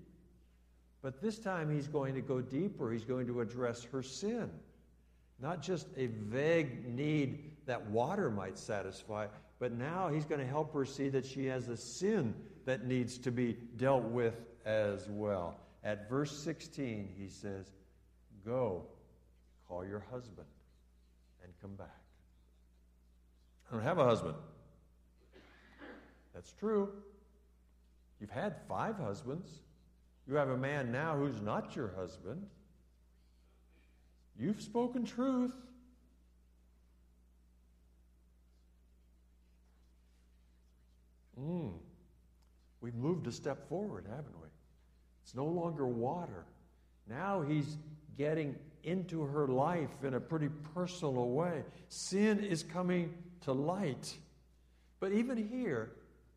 but 1.02 1.23
this 1.23 1.38
time 1.38 1.73
he's 1.73 1.87
going 1.87 2.16
to 2.16 2.21
go 2.21 2.40
deeper. 2.40 2.90
He's 2.90 3.04
going 3.04 3.28
to 3.28 3.42
address 3.42 3.85
her 3.92 4.02
sin. 4.02 4.50
Not 5.38 5.62
just 5.62 5.87
a 5.97 6.07
vague 6.07 6.85
need 6.85 7.52
that 7.66 7.87
water 7.90 8.28
might 8.28 8.59
satisfy, 8.59 9.28
but 9.60 9.72
now 9.72 10.08
he's 10.08 10.24
going 10.24 10.40
to 10.40 10.46
help 10.46 10.72
her 10.72 10.86
see 10.86 11.10
that 11.10 11.26
she 11.26 11.46
has 11.46 11.68
a 11.68 11.76
sin 11.76 12.34
that 12.64 12.86
needs 12.86 13.18
to 13.18 13.30
be 13.30 13.58
dealt 13.76 14.04
with 14.04 14.34
as 14.64 15.06
well. 15.08 15.60
At 15.84 16.08
verse 16.08 16.36
16, 16.38 17.10
he 17.16 17.28
says, 17.28 17.66
Go, 18.44 18.86
call 19.68 19.84
your 19.84 20.02
husband, 20.10 20.46
and 21.44 21.52
come 21.60 21.74
back. 21.74 22.00
I 23.68 23.74
don't 23.74 23.84
have 23.84 23.98
a 23.98 24.04
husband. 24.04 24.34
That's 26.34 26.52
true. 26.54 26.90
You've 28.18 28.30
had 28.30 28.56
five 28.66 28.96
husbands. 28.96 29.50
You 30.26 30.36
have 30.36 30.48
a 30.48 30.56
man 30.56 30.90
now 30.90 31.16
who's 31.16 31.40
not 31.42 31.76
your 31.76 31.92
husband. 31.96 32.46
You've 34.38 34.62
spoken 34.62 35.04
truth. 35.04 35.52
Mm. 41.40 41.73
We've 42.80 42.94
moved 42.94 43.26
a 43.26 43.32
step 43.32 43.68
forward, 43.68 44.06
haven't 44.09 44.40
we? 44.40 44.49
It's 45.23 45.35
no 45.35 45.47
longer 45.47 45.87
water. 45.87 46.44
Now 47.09 47.42
he's 47.42 47.76
getting 48.16 48.56
into 48.85 49.23
her 49.23 49.47
life 49.47 50.04
in 50.04 50.14
a 50.14 50.20
pretty 50.20 50.49
personal 50.75 51.30
way. 51.30 51.62
Sin 51.88 52.42
is 52.42 52.62
coming 52.62 53.14
to 53.42 53.52
light. 53.52 54.14
But 55.00 55.12
even 55.12 55.37
here, 55.37 55.92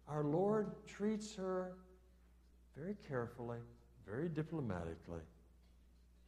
our 0.07 0.23
Lord 0.23 0.71
treats 0.85 1.35
her 1.35 1.73
very 2.75 2.95
carefully, 3.07 3.59
very 4.05 4.29
diplomatically. 4.29 5.21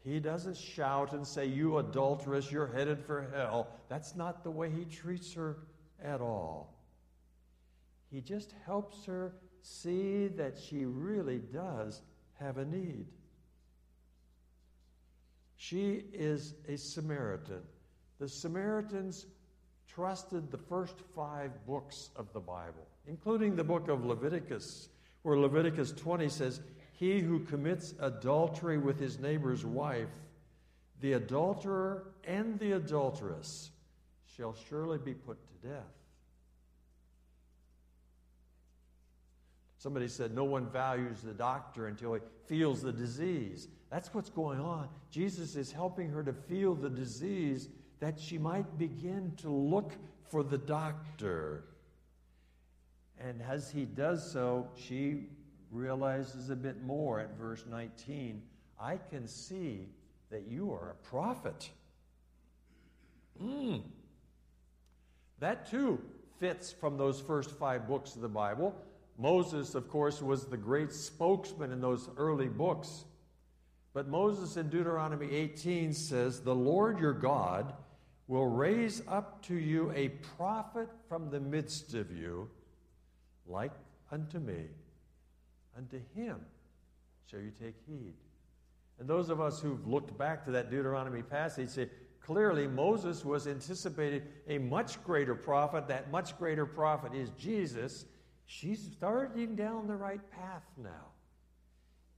He 0.04 0.20
doesn't 0.20 0.56
shout 0.56 1.14
and 1.14 1.26
say, 1.26 1.48
You 1.48 1.80
adulteress, 1.80 2.52
you're 2.52 2.68
headed 2.68 3.00
for 3.00 3.28
hell. 3.34 3.68
That's 3.90 4.16
not 4.16 4.44
the 4.44 4.52
way 4.52 4.70
he 4.70 4.86
treats 4.86 5.34
her 5.34 5.58
at 6.04 6.22
all. 6.22 6.75
He 8.16 8.22
just 8.22 8.54
helps 8.66 9.04
her 9.08 9.34
see 9.62 10.28
that 10.28 10.58
she 10.58 10.86
really 10.86 11.40
does 11.40 12.02
have 12.40 12.58
a 12.58 12.64
need. 12.64 13.08
She 15.58 16.06
is 16.14 16.54
a 16.70 16.78
Samaritan. 16.78 17.60
The 18.20 18.30
Samaritans 18.30 19.26
trusted 19.90 20.50
the 20.50 20.58
first 20.58 20.96
five 21.14 21.52
books 21.68 22.12
of 22.16 22.32
the 22.32 22.40
Bible, 22.40 22.88
including 23.06 23.54
the 23.54 23.66
book 23.66 23.90
of 23.90 24.06
Leviticus, 24.06 24.88
where 25.24 25.38
Leviticus 25.38 25.92
20 25.92 26.30
says, 26.30 26.62
He 26.94 27.20
who 27.20 27.42
commits 27.42 27.96
adultery 28.00 28.78
with 28.78 28.98
his 28.98 29.20
neighbor's 29.20 29.66
wife, 29.66 30.16
the 31.02 31.14
adulterer 31.14 32.14
and 32.24 32.58
the 32.60 32.78
adulteress 32.78 33.72
shall 34.38 34.56
surely 34.70 35.00
be 35.00 35.14
put 35.14 35.38
to 35.48 35.68
death. 35.68 35.95
Somebody 39.86 40.08
said, 40.08 40.34
No 40.34 40.46
one 40.46 40.66
values 40.72 41.22
the 41.22 41.32
doctor 41.32 41.86
until 41.86 42.16
he 42.16 42.22
feels 42.48 42.82
the 42.82 42.92
disease. 42.92 43.68
That's 43.92 44.12
what's 44.16 44.32
going 44.32 44.60
on. 44.60 44.90
Jesus 45.12 45.56
is 45.56 45.72
helping 45.72 46.10
her 46.10 46.24
to 46.24 46.34
feel 46.34 46.74
the 46.74 46.90
disease 46.90 47.70
that 48.00 48.20
she 48.20 48.40
might 48.40 48.80
begin 48.80 49.34
to 49.38 49.52
look 49.52 49.92
for 50.32 50.42
the 50.42 50.58
doctor. 50.58 51.66
And 53.20 53.44
as 53.44 53.70
he 53.70 53.86
does 53.86 54.28
so, 54.28 54.68
she 54.76 55.28
realizes 55.70 56.50
a 56.50 56.56
bit 56.56 56.82
more 56.82 57.20
at 57.20 57.38
verse 57.38 57.64
19 57.70 58.42
I 58.80 58.98
can 58.98 59.28
see 59.28 59.90
that 60.32 60.48
you 60.48 60.74
are 60.74 60.96
a 61.00 61.08
prophet. 61.08 61.70
Mm. 63.40 63.84
That 65.38 65.70
too 65.70 66.02
fits 66.40 66.72
from 66.72 66.98
those 66.98 67.22
first 67.22 67.52
five 67.52 67.88
books 67.88 68.16
of 68.16 68.22
the 68.22 68.30
Bible. 68.30 68.76
Moses, 69.18 69.76
of 69.76 69.88
course, 69.90 70.22
was 70.22 70.46
the 70.46 70.58
great 70.58 70.92
spokesman 70.92 71.72
in 71.72 71.80
those 71.80 72.10
early 72.18 72.48
books. 72.48 73.06
But 73.94 74.10
Moses 74.10 74.58
in 74.58 74.70
Deuteronomy 74.70 75.34
18 75.34 75.94
says, 75.94 76.42
The 76.42 76.56
Lord 76.56 77.00
your 77.00 77.14
God 77.14 77.74
will 78.28 78.48
raise 78.48 79.02
up 79.08 79.42
to 79.44 79.56
you 79.56 79.92
a 79.96 80.10
prophet 80.38 80.90
from 81.08 81.30
the 81.30 81.40
midst 81.40 81.94
of 81.94 82.12
you, 82.12 82.50
like 83.48 83.72
unto 84.12 84.40
me. 84.40 84.66
Unto 85.78 86.00
him 86.14 86.40
shall 87.30 87.40
you 87.40 87.52
take 87.52 87.76
heed. 87.88 88.14
And 89.00 89.08
those 89.08 89.30
of 89.30 89.42
us 89.42 89.62
who've 89.62 89.88
looked 89.88 90.18
back 90.18 90.46
to 90.46 90.52
that 90.52 90.70
Deuteronomy 90.70 91.22
passage 91.22 91.70
say, 91.70 91.90
clearly 92.22 92.68
Moses 92.68 93.24
was 93.24 93.48
anticipating 93.48 94.24
a 94.48 94.58
much 94.58 95.04
greater 95.04 95.36
prophet. 95.36 95.88
That 95.88 96.12
much 96.12 96.38
greater 96.38 96.66
prophet 96.66 97.14
is 97.14 97.30
Jesus. 97.32 98.06
She's 98.48 98.92
starting 98.96 99.56
down 99.56 99.88
the 99.88 99.96
right 99.96 100.22
path 100.32 100.64
now. 100.78 101.12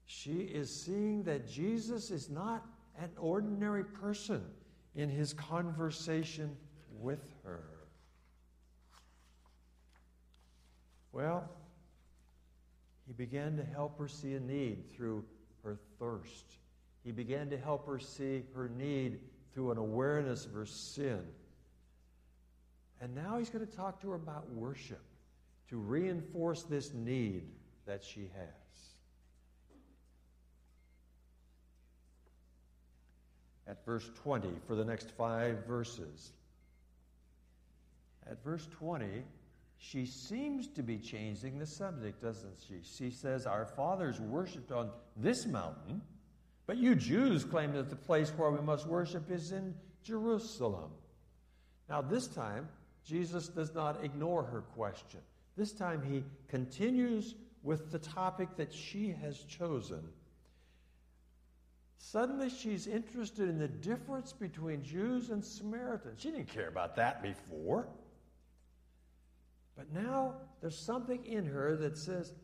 She 0.06 0.40
is 0.40 0.74
seeing 0.74 1.22
that 1.24 1.48
Jesus 1.48 2.10
is 2.10 2.28
not 2.30 2.66
an 2.98 3.10
ordinary 3.16 3.84
person 3.84 4.44
in 4.94 5.08
his 5.08 5.32
conversation 5.32 6.56
with 6.98 7.32
her. 7.44 7.62
Well, 11.12 11.48
he 13.06 13.12
began 13.12 13.56
to 13.56 13.64
help 13.64 13.98
her 13.98 14.08
see 14.08 14.34
a 14.34 14.40
need 14.40 14.90
through 14.94 15.24
her 15.62 15.78
thirst. 15.98 16.58
He 17.04 17.12
began 17.12 17.48
to 17.50 17.58
help 17.58 17.86
her 17.86 17.98
see 17.98 18.44
her 18.54 18.68
need 18.68 19.20
through 19.52 19.70
an 19.70 19.78
awareness 19.78 20.44
of 20.44 20.52
her 20.52 20.66
sin. 20.66 21.22
And 23.00 23.14
now 23.14 23.38
he's 23.38 23.48
going 23.48 23.66
to 23.66 23.76
talk 23.76 24.00
to 24.02 24.10
her 24.10 24.16
about 24.16 24.50
worship 24.50 25.00
to 25.70 25.76
reinforce 25.76 26.62
this 26.64 26.92
need 26.92 27.44
that 27.86 28.02
she 28.02 28.30
has. 28.34 28.48
At 33.66 33.84
verse 33.84 34.10
20, 34.22 34.48
for 34.66 34.74
the 34.74 34.84
next 34.84 35.10
five 35.10 35.66
verses. 35.66 36.32
At 38.30 38.42
verse 38.42 38.66
20, 38.78 39.24
she 39.76 40.06
seems 40.06 40.68
to 40.68 40.82
be 40.82 40.98
changing 40.98 41.58
the 41.58 41.66
subject, 41.66 42.22
doesn't 42.22 42.56
she? 42.66 42.80
She 42.82 43.10
says, 43.10 43.46
Our 43.46 43.66
fathers 43.66 44.20
worshipped 44.20 44.72
on 44.72 44.90
this 45.16 45.46
mountain, 45.46 46.00
but 46.66 46.78
you 46.78 46.94
Jews 46.94 47.44
claim 47.44 47.72
that 47.74 47.90
the 47.90 47.96
place 47.96 48.30
where 48.36 48.50
we 48.50 48.60
must 48.60 48.86
worship 48.86 49.30
is 49.30 49.52
in 49.52 49.74
Jerusalem. 50.02 50.90
Now, 51.88 52.02
this 52.02 52.26
time, 52.26 52.68
Jesus 53.04 53.48
does 53.48 53.74
not 53.74 54.04
ignore 54.04 54.42
her 54.44 54.62
question. 54.62 55.20
This 55.58 55.72
time 55.72 56.02
he 56.08 56.22
continues 56.46 57.34
with 57.64 57.90
the 57.90 57.98
topic 57.98 58.48
that 58.56 58.72
she 58.72 59.08
has 59.20 59.42
chosen. 59.42 60.08
Suddenly 61.98 62.48
she's 62.48 62.86
interested 62.86 63.48
in 63.48 63.58
the 63.58 63.66
difference 63.66 64.32
between 64.32 64.84
Jews 64.84 65.30
and 65.30 65.44
Samaritans. 65.44 66.20
She 66.20 66.30
didn't 66.30 66.46
care 66.46 66.68
about 66.68 66.94
that 66.94 67.24
before. 67.24 67.88
But 69.76 69.92
now 69.92 70.36
there's 70.60 70.78
something 70.78 71.26
in 71.26 71.44
her 71.46 71.74
that 71.74 71.98
says, 71.98 72.34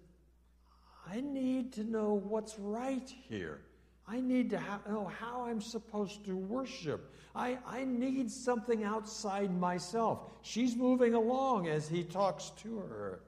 I 1.08 1.20
need 1.20 1.72
to 1.74 1.84
know 1.84 2.14
what's 2.14 2.58
right 2.58 3.08
here. 3.28 3.60
I 4.06 4.20
need 4.20 4.50
to 4.50 4.60
know 4.88 5.10
how 5.20 5.44
I'm 5.44 5.60
supposed 5.60 6.24
to 6.26 6.36
worship. 6.36 7.12
I, 7.34 7.58
I 7.66 7.84
need 7.84 8.30
something 8.30 8.84
outside 8.84 9.58
myself. 9.58 10.30
She's 10.42 10.76
moving 10.76 11.14
along 11.14 11.68
as 11.68 11.88
he 11.88 12.04
talks 12.04 12.50
to 12.62 12.78
her. 12.78 13.20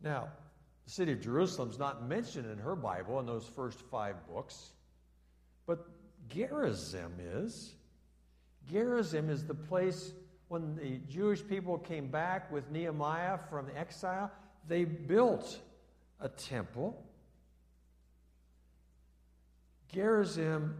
Now, 0.00 0.28
The 0.84 0.90
city 0.90 1.12
of 1.12 1.20
Jerusalem's 1.20 1.78
not 1.78 2.06
mentioned 2.06 2.50
in 2.50 2.58
her 2.58 2.76
Bible 2.76 3.18
in 3.18 3.26
those 3.26 3.46
first 3.46 3.80
five 3.80 4.16
books, 4.28 4.72
but 5.66 5.86
Gerizim 6.28 7.12
is. 7.18 7.74
Gerizim 8.70 9.30
is 9.30 9.46
the 9.46 9.54
place 9.54 10.12
when 10.48 10.76
the 10.76 10.98
Jewish 11.10 11.46
people 11.46 11.78
came 11.78 12.08
back 12.08 12.52
with 12.52 12.70
Nehemiah 12.70 13.38
from 13.50 13.66
exile, 13.74 14.30
they 14.68 14.84
built 14.84 15.58
a 16.20 16.28
temple. 16.28 17.02
Gerizim, 19.94 20.74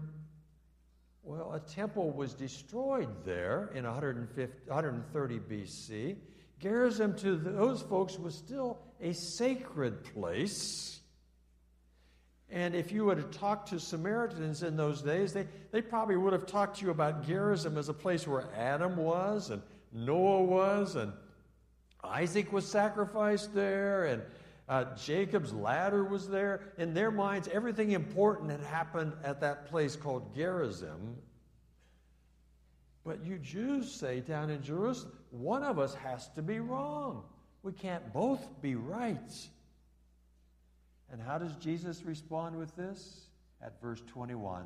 well, 1.23 1.53
a 1.53 1.61
temple 1.61 2.11
was 2.11 2.35
destroyed 2.35 3.25
there 3.25 3.71
in 3.73 3.85
130 3.85 5.39
BC. 5.39 6.17
Gerizim 6.59 7.15
to 7.19 7.37
those 7.37 7.81
folks 7.83 8.19
was 8.19 8.35
still 8.35 8.81
a 9.01 9.13
sacred 9.13 10.03
place. 10.03 10.99
And 12.51 12.75
if 12.75 12.91
you 12.91 13.05
would 13.05 13.19
have 13.19 13.31
talked 13.31 13.69
to 13.69 13.79
Samaritans 13.79 14.65
in 14.65 14.77
those 14.77 15.01
days, 15.01 15.33
they, 15.33 15.47
they 15.71 15.81
probably 15.81 16.17
would 16.17 16.33
have 16.33 16.47
talked 16.47 16.79
to 16.79 16.85
you 16.85 16.91
about 16.91 17.25
Gerizim 17.25 17.79
as 17.79 17.89
a 17.89 17.95
place 17.95 18.27
where 18.27 18.49
Adam 18.57 18.97
was 18.97 19.51
and 19.51 19.63
Noah 19.93 20.43
was 20.43 20.97
and 20.97 21.13
Isaac 22.03 22.53
was 22.53 22.69
sacrificed 22.69 23.55
there 23.55 24.07
and 24.07 24.23
uh, 24.69 24.85
Jacob's 24.97 25.53
ladder 25.53 26.05
was 26.05 26.29
there. 26.29 26.63
In 26.79 26.95
their 26.95 27.11
minds, 27.11 27.49
everything 27.53 27.93
important 27.93 28.51
had 28.51 28.63
happened 28.63 29.13
at 29.23 29.41
that 29.41 29.67
place 29.67 29.97
called 29.97 30.35
Gerizim. 30.35 31.17
But 33.05 33.25
you 33.25 33.39
Jews 33.39 33.93
say 33.93 34.21
down 34.21 34.49
in 34.49 34.63
Jerusalem, 34.63 35.13
one 35.31 35.63
of 35.63 35.79
us 35.79 35.95
has 35.97 36.29
to 36.31 36.43
be 36.43 36.61
wrong. 36.61 37.25
We 37.63 37.73
can't 37.73 38.13
both 38.13 38.47
be 38.63 38.75
right. 38.75 39.33
And 41.13 41.21
how 41.21 41.37
does 41.37 41.55
Jesus 41.57 42.03
respond 42.05 42.57
with 42.57 42.75
this? 42.77 43.27
At 43.63 43.81
verse 43.81 44.03
21 44.07 44.65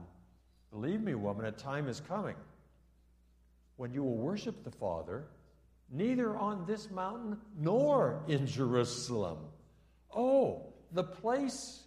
Believe 0.70 1.00
me, 1.00 1.14
woman, 1.14 1.46
a 1.46 1.52
time 1.52 1.88
is 1.88 2.00
coming 2.00 2.37
when 3.76 3.92
you 3.92 4.02
will 4.02 4.16
worship 4.16 4.64
the 4.64 4.70
Father, 4.70 5.24
neither 5.90 6.37
on 6.37 6.66
this 6.66 6.90
mountain 6.90 7.38
nor 7.58 8.22
in 8.28 8.46
Jerusalem. 8.46 9.38
Oh, 10.14 10.72
the 10.92 11.04
place 11.04 11.84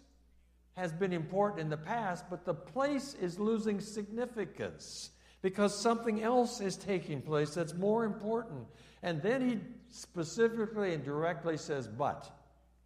has 0.74 0.92
been 0.92 1.12
important 1.12 1.60
in 1.60 1.68
the 1.68 1.76
past, 1.76 2.24
but 2.30 2.44
the 2.44 2.54
place 2.54 3.14
is 3.14 3.38
losing 3.38 3.80
significance 3.80 5.10
because 5.42 5.76
something 5.76 6.22
else 6.22 6.60
is 6.60 6.76
taking 6.76 7.20
place 7.20 7.54
that's 7.54 7.74
more 7.74 8.04
important. 8.04 8.66
And 9.02 9.20
then 9.20 9.48
he 9.48 9.58
specifically 9.90 10.94
and 10.94 11.04
directly 11.04 11.56
says, 11.56 11.88
But 11.88 12.30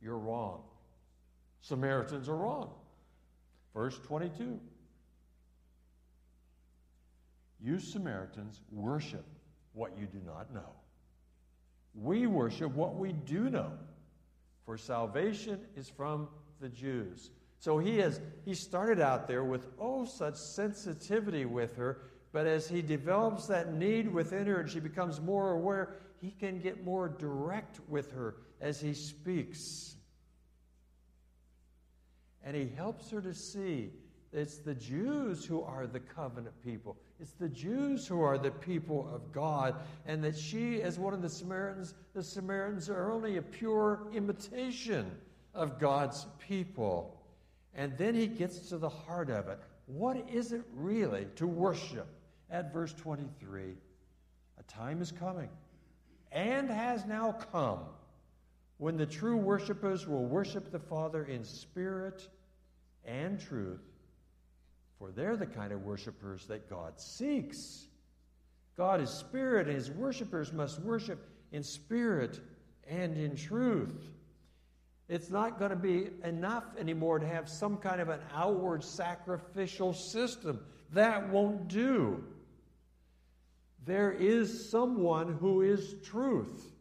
you're 0.03 0.19
wrong. 0.19 0.63
Samaritans 1.61 2.29
are 2.29 2.37
wrong. 2.37 2.71
Verse 3.75 3.99
22 3.99 4.59
You 7.61 7.79
Samaritans 7.79 8.63
worship 8.73 9.25
what 9.75 9.93
you 9.99 10.07
do 10.07 10.21
not 10.27 10.53
know. 10.53 10.73
We 11.95 12.27
worship 12.27 12.73
what 12.73 12.97
we 12.97 13.13
do 13.13 13.51
know, 13.51 13.73
for 14.67 14.77
salvation 14.77 15.61
is 15.77 15.89
from 15.89 16.29
the 16.61 16.69
Jews. 16.69 17.31
So 17.59 17.79
he 17.79 17.99
has 17.99 18.21
he 18.45 18.53
started 18.53 19.01
out 19.01 19.27
there 19.27 19.45
with 19.45 19.69
oh 19.81 20.05
such 20.05 20.35
sensitivity 20.35 21.47
with 21.47 21.77
her, 21.77 22.03
but 22.33 22.47
as 22.47 22.69
he 22.69 22.83
develops 22.83 23.47
that 23.47 23.73
need 23.73 24.13
within 24.13 24.47
her 24.49 24.61
and 24.61 24.69
she 24.69 24.81
becomes 24.81 25.21
more 25.21 25.53
aware, 25.53 25.95
he 26.21 26.33
can 26.33 26.59
get 26.59 26.85
more 26.85 27.09
direct 27.09 27.81
with 27.89 28.13
her 28.13 28.35
as 28.61 28.81
he 28.81 28.93
speaks. 28.93 29.97
And 32.45 32.55
he 32.55 32.69
helps 32.77 33.11
her 33.11 33.21
to 33.21 33.35
see 33.35 33.91
it's 34.37 34.59
the 34.59 34.75
Jews 34.75 35.45
who 35.45 35.63
are 35.63 35.87
the 35.87 36.01
covenant 36.01 36.55
people. 36.63 36.97
It's 37.21 37.33
the 37.33 37.49
Jews 37.49 38.07
who 38.07 38.21
are 38.23 38.39
the 38.39 38.51
people 38.51 39.09
of 39.15 39.33
God. 39.33 39.77
And 40.07 40.23
that 40.25 40.37
she, 40.37 40.83
as 40.83 40.99
one 40.99 41.15
of 41.15 41.23
the 41.23 41.29
Samaritans, 41.29 41.95
the 42.15 42.23
Samaritans 42.23 42.91
are 42.91 43.11
only 43.11 43.37
a 43.37 43.43
pure 43.43 44.09
imitation 44.13 45.11
of 45.55 45.79
God's 45.79 46.27
people. 46.39 47.23
And 47.75 47.97
then 47.97 48.15
he 48.15 48.27
gets 48.27 48.69
to 48.69 48.79
the 48.79 48.89
heart 48.89 49.31
of 49.31 49.49
it. 49.49 49.59
What 49.87 50.29
is 50.31 50.53
it 50.53 50.63
really 50.75 51.27
to 51.37 51.47
worship? 51.47 52.09
At 52.51 52.73
verse 52.73 52.93
23, 52.93 53.75
a 54.59 54.63
time 54.65 55.03
is 55.03 55.11
coming 55.11 55.49
and 56.33 56.71
has 56.71 57.05
now 57.07 57.33
come 57.53 57.81
when 58.79 58.97
the 58.97 59.07
true 59.07 59.37
worshipers 59.37 60.07
will 60.07 60.25
worship 60.25 60.71
the 60.71 60.79
Father 60.79 61.25
in 61.25 61.45
spirit 61.45 62.29
and 63.05 63.41
truth, 63.41 63.81
for 64.99 65.11
they're 65.11 65.37
the 65.37 65.47
kind 65.47 65.73
of 65.73 65.83
worshipers 65.83 66.47
that 66.47 66.71
God 66.71 67.01
seeks. 67.01 67.87
God 68.77 69.01
is 69.01 69.11
spirit, 69.11 69.67
and 69.67 69.77
his 69.77 69.91
worshipers 69.91 70.53
must 70.53 70.81
worship 70.81 71.29
in 71.53 71.63
spirit 71.63 72.41
and 72.89 73.17
in 73.17 73.37
truth. 73.37 74.11
It's 75.09 75.31
not 75.31 75.59
going 75.59 75.71
to 75.71 75.77
be 75.77 76.09
enough 76.25 76.65
anymore 76.79 77.19
to 77.19 77.27
have 77.27 77.49
some 77.49 77.77
kind 77.77 78.01
of 78.01 78.09
an 78.09 78.21
outward 78.35 78.83
sacrificial 78.83 79.93
system. 79.93 80.61
That 80.93 81.29
won't 81.31 81.69
do. 81.69 82.25
There 83.85 84.11
is 84.11 84.69
someone 84.69 85.35
who 85.35 85.63
is 85.63 85.95
truth. 86.05 86.73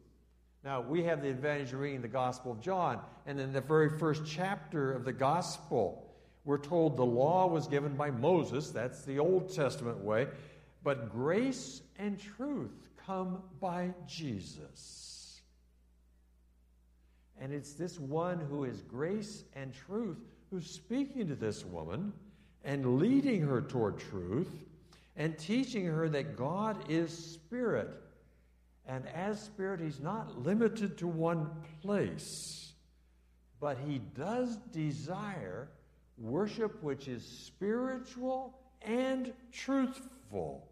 Now, 0.64 0.80
we 0.80 1.04
have 1.04 1.22
the 1.22 1.30
advantage 1.30 1.72
of 1.72 1.78
reading 1.78 2.02
the 2.02 2.08
Gospel 2.08 2.50
of 2.50 2.60
John, 2.60 2.98
and 3.26 3.38
in 3.38 3.52
the 3.52 3.60
very 3.60 3.96
first 3.98 4.22
chapter 4.26 4.92
of 4.92 5.04
the 5.04 5.12
Gospel, 5.12 6.05
we're 6.46 6.58
told 6.58 6.96
the 6.96 7.04
law 7.04 7.48
was 7.48 7.66
given 7.66 7.96
by 7.96 8.10
Moses, 8.10 8.70
that's 8.70 9.02
the 9.02 9.18
Old 9.18 9.52
Testament 9.52 9.98
way, 9.98 10.28
but 10.84 11.10
grace 11.10 11.82
and 11.98 12.18
truth 12.18 12.70
come 13.04 13.42
by 13.60 13.92
Jesus. 14.06 15.42
And 17.40 17.52
it's 17.52 17.72
this 17.72 17.98
one 17.98 18.38
who 18.38 18.64
is 18.64 18.80
grace 18.82 19.42
and 19.54 19.74
truth 19.74 20.18
who's 20.50 20.70
speaking 20.70 21.26
to 21.28 21.34
this 21.34 21.64
woman 21.64 22.12
and 22.64 22.98
leading 22.98 23.42
her 23.42 23.60
toward 23.60 23.98
truth 23.98 24.64
and 25.16 25.36
teaching 25.36 25.86
her 25.86 26.08
that 26.08 26.36
God 26.36 26.88
is 26.88 27.10
spirit. 27.12 27.90
And 28.86 29.04
as 29.08 29.42
spirit, 29.42 29.80
he's 29.80 29.98
not 29.98 30.38
limited 30.38 30.96
to 30.98 31.08
one 31.08 31.50
place, 31.82 32.72
but 33.60 33.78
he 33.84 33.98
does 33.98 34.56
desire 34.72 35.68
worship 36.18 36.82
which 36.82 37.08
is 37.08 37.24
spiritual 37.24 38.58
and 38.82 39.32
truthful. 39.52 40.68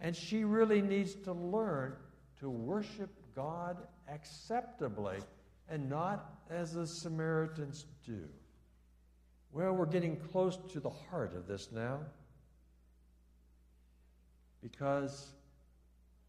And 0.00 0.14
she 0.14 0.44
really 0.44 0.82
needs 0.82 1.14
to 1.24 1.32
learn 1.32 1.94
to 2.40 2.50
worship 2.50 3.10
God 3.34 3.76
acceptably 4.08 5.18
and 5.68 5.88
not 5.88 6.40
as 6.50 6.74
the 6.74 6.86
Samaritans 6.86 7.86
do. 8.04 8.28
Well, 9.52 9.72
we're 9.72 9.86
getting 9.86 10.16
close 10.16 10.58
to 10.72 10.80
the 10.80 10.90
heart 10.90 11.34
of 11.34 11.46
this 11.46 11.70
now 11.72 12.00
because 14.60 15.32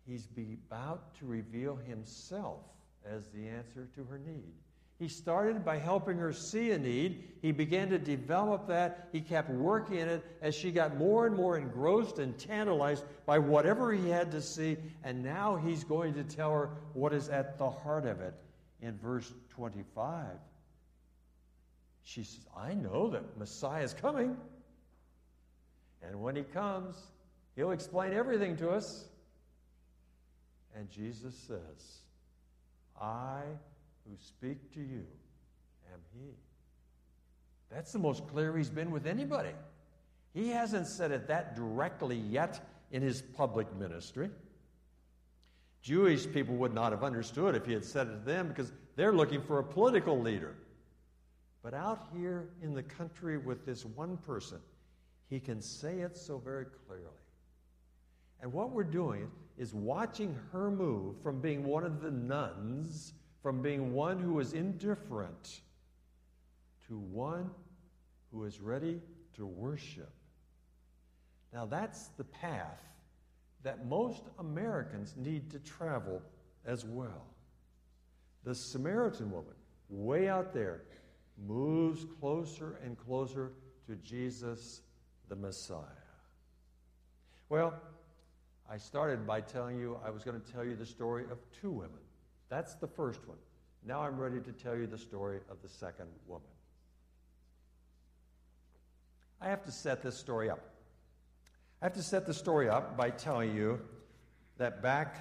he's 0.05 0.27
about 0.67 1.15
to 1.15 1.25
reveal 1.25 1.75
himself 1.75 2.61
as 3.05 3.27
the 3.29 3.47
answer 3.47 3.87
to 3.95 4.03
her 4.05 4.17
need. 4.17 4.53
He 4.99 5.07
started 5.07 5.63
by 5.63 5.77
helping 5.77 6.17
her 6.17 6.33
see 6.33 6.71
a 6.71 6.79
need. 6.79 7.23
He 7.41 7.51
began 7.51 7.89
to 7.89 7.99
develop 7.99 8.67
that. 8.67 9.09
He 9.11 9.21
kept 9.21 9.49
working 9.49 9.97
in 9.97 10.07
it 10.07 10.25
as 10.41 10.55
she 10.55 10.71
got 10.71 10.97
more 10.97 11.27
and 11.27 11.35
more 11.35 11.55
engrossed 11.55 12.17
and 12.17 12.37
tantalized 12.37 13.03
by 13.27 13.37
whatever 13.37 13.93
he 13.93 14.09
had 14.09 14.31
to 14.31 14.41
see. 14.41 14.75
And 15.03 15.23
now 15.23 15.55
he's 15.55 15.83
going 15.83 16.15
to 16.15 16.23
tell 16.23 16.51
her 16.51 16.69
what 16.93 17.13
is 17.13 17.29
at 17.29 17.59
the 17.59 17.69
heart 17.69 18.07
of 18.07 18.21
it. 18.21 18.33
In 18.81 18.97
verse 18.97 19.31
25, 19.51 20.25
she 22.03 22.23
says, 22.23 22.47
I 22.55 22.73
know 22.73 23.09
that 23.09 23.37
Messiah 23.37 23.83
is 23.83 23.93
coming. 23.93 24.35
And 26.01 26.21
when 26.21 26.35
he 26.35 26.43
comes, 26.43 26.95
he'll 27.55 27.71
explain 27.71 28.13
everything 28.13 28.57
to 28.57 28.71
us. 28.71 29.05
And 30.75 30.89
Jesus 30.89 31.35
says, 31.35 31.99
I 32.99 33.41
who 34.09 34.15
speak 34.17 34.73
to 34.73 34.79
you 34.79 35.05
am 35.93 35.99
He. 36.13 36.31
That's 37.69 37.91
the 37.91 37.99
most 37.99 38.27
clear 38.27 38.55
He's 38.55 38.69
been 38.69 38.91
with 38.91 39.05
anybody. 39.05 39.51
He 40.33 40.49
hasn't 40.49 40.87
said 40.87 41.11
it 41.11 41.27
that 41.27 41.55
directly 41.55 42.17
yet 42.17 42.65
in 42.91 43.01
His 43.01 43.21
public 43.21 43.73
ministry. 43.75 44.29
Jewish 45.81 46.31
people 46.31 46.55
would 46.55 46.73
not 46.73 46.91
have 46.91 47.03
understood 47.03 47.55
if 47.55 47.65
He 47.65 47.73
had 47.73 47.85
said 47.85 48.07
it 48.07 48.19
to 48.19 48.25
them 48.25 48.47
because 48.47 48.71
they're 48.95 49.13
looking 49.13 49.41
for 49.41 49.59
a 49.59 49.63
political 49.63 50.19
leader. 50.19 50.55
But 51.63 51.73
out 51.73 52.07
here 52.15 52.49
in 52.61 52.73
the 52.73 52.83
country 52.83 53.37
with 53.37 53.65
this 53.65 53.83
one 53.85 54.17
person, 54.17 54.59
He 55.29 55.39
can 55.39 55.61
say 55.61 55.99
it 55.99 56.15
so 56.15 56.37
very 56.37 56.65
clearly. 56.87 57.03
And 58.41 58.53
what 58.53 58.71
we're 58.71 58.83
doing 58.83 59.29
is 59.57 59.73
watching 59.73 60.37
her 60.51 60.69
move 60.69 61.15
from 61.23 61.41
being 61.41 61.63
one 61.63 61.83
of 61.83 62.01
the 62.01 62.11
nones 62.11 63.13
from 63.47 63.61
being 63.61 63.93
one 63.93 64.19
who 64.19 64.41
is 64.41 64.51
indifferent 64.51 65.61
to 66.85 66.99
one 66.99 67.49
who 68.29 68.43
is 68.43 68.59
ready 68.59 68.99
to 69.33 69.45
worship. 69.45 70.11
Now, 71.53 71.65
that's 71.65 72.09
the 72.17 72.25
path 72.25 72.83
that 73.63 73.85
most 73.85 74.23
Americans 74.37 75.15
need 75.15 75.49
to 75.51 75.59
travel 75.59 76.21
as 76.65 76.83
well. 76.83 77.25
The 78.43 78.53
Samaritan 78.53 79.31
woman, 79.31 79.55
way 79.87 80.27
out 80.27 80.53
there, 80.53 80.81
moves 81.37 82.05
closer 82.19 82.81
and 82.83 82.97
closer 82.97 83.53
to 83.87 83.95
Jesus 83.95 84.81
the 85.29 85.37
Messiah. 85.37 85.77
Well, 87.47 87.73
I 88.69 88.75
started 88.75 89.25
by 89.25 89.39
telling 89.39 89.79
you 89.79 89.97
I 90.05 90.09
was 90.09 90.25
going 90.25 90.37
to 90.37 90.51
tell 90.51 90.65
you 90.65 90.75
the 90.75 90.85
story 90.85 91.23
of 91.31 91.37
two 91.61 91.71
women. 91.71 92.06
That's 92.49 92.75
the 92.75 92.87
first 92.87 93.27
one. 93.27 93.37
Now 93.85 94.01
I'm 94.01 94.17
ready 94.17 94.39
to 94.39 94.51
tell 94.51 94.75
you 94.75 94.87
the 94.87 94.97
story 94.97 95.39
of 95.49 95.61
the 95.61 95.69
second 95.69 96.07
woman. 96.27 96.47
I 99.39 99.49
have 99.49 99.63
to 99.65 99.71
set 99.71 100.01
this 100.01 100.17
story 100.17 100.49
up. 100.49 100.59
I 101.81 101.85
have 101.85 101.93
to 101.93 102.03
set 102.03 102.25
the 102.25 102.33
story 102.33 102.69
up 102.69 102.97
by 102.97 103.11
telling 103.11 103.55
you 103.55 103.79
that 104.57 104.81
back 104.81 105.15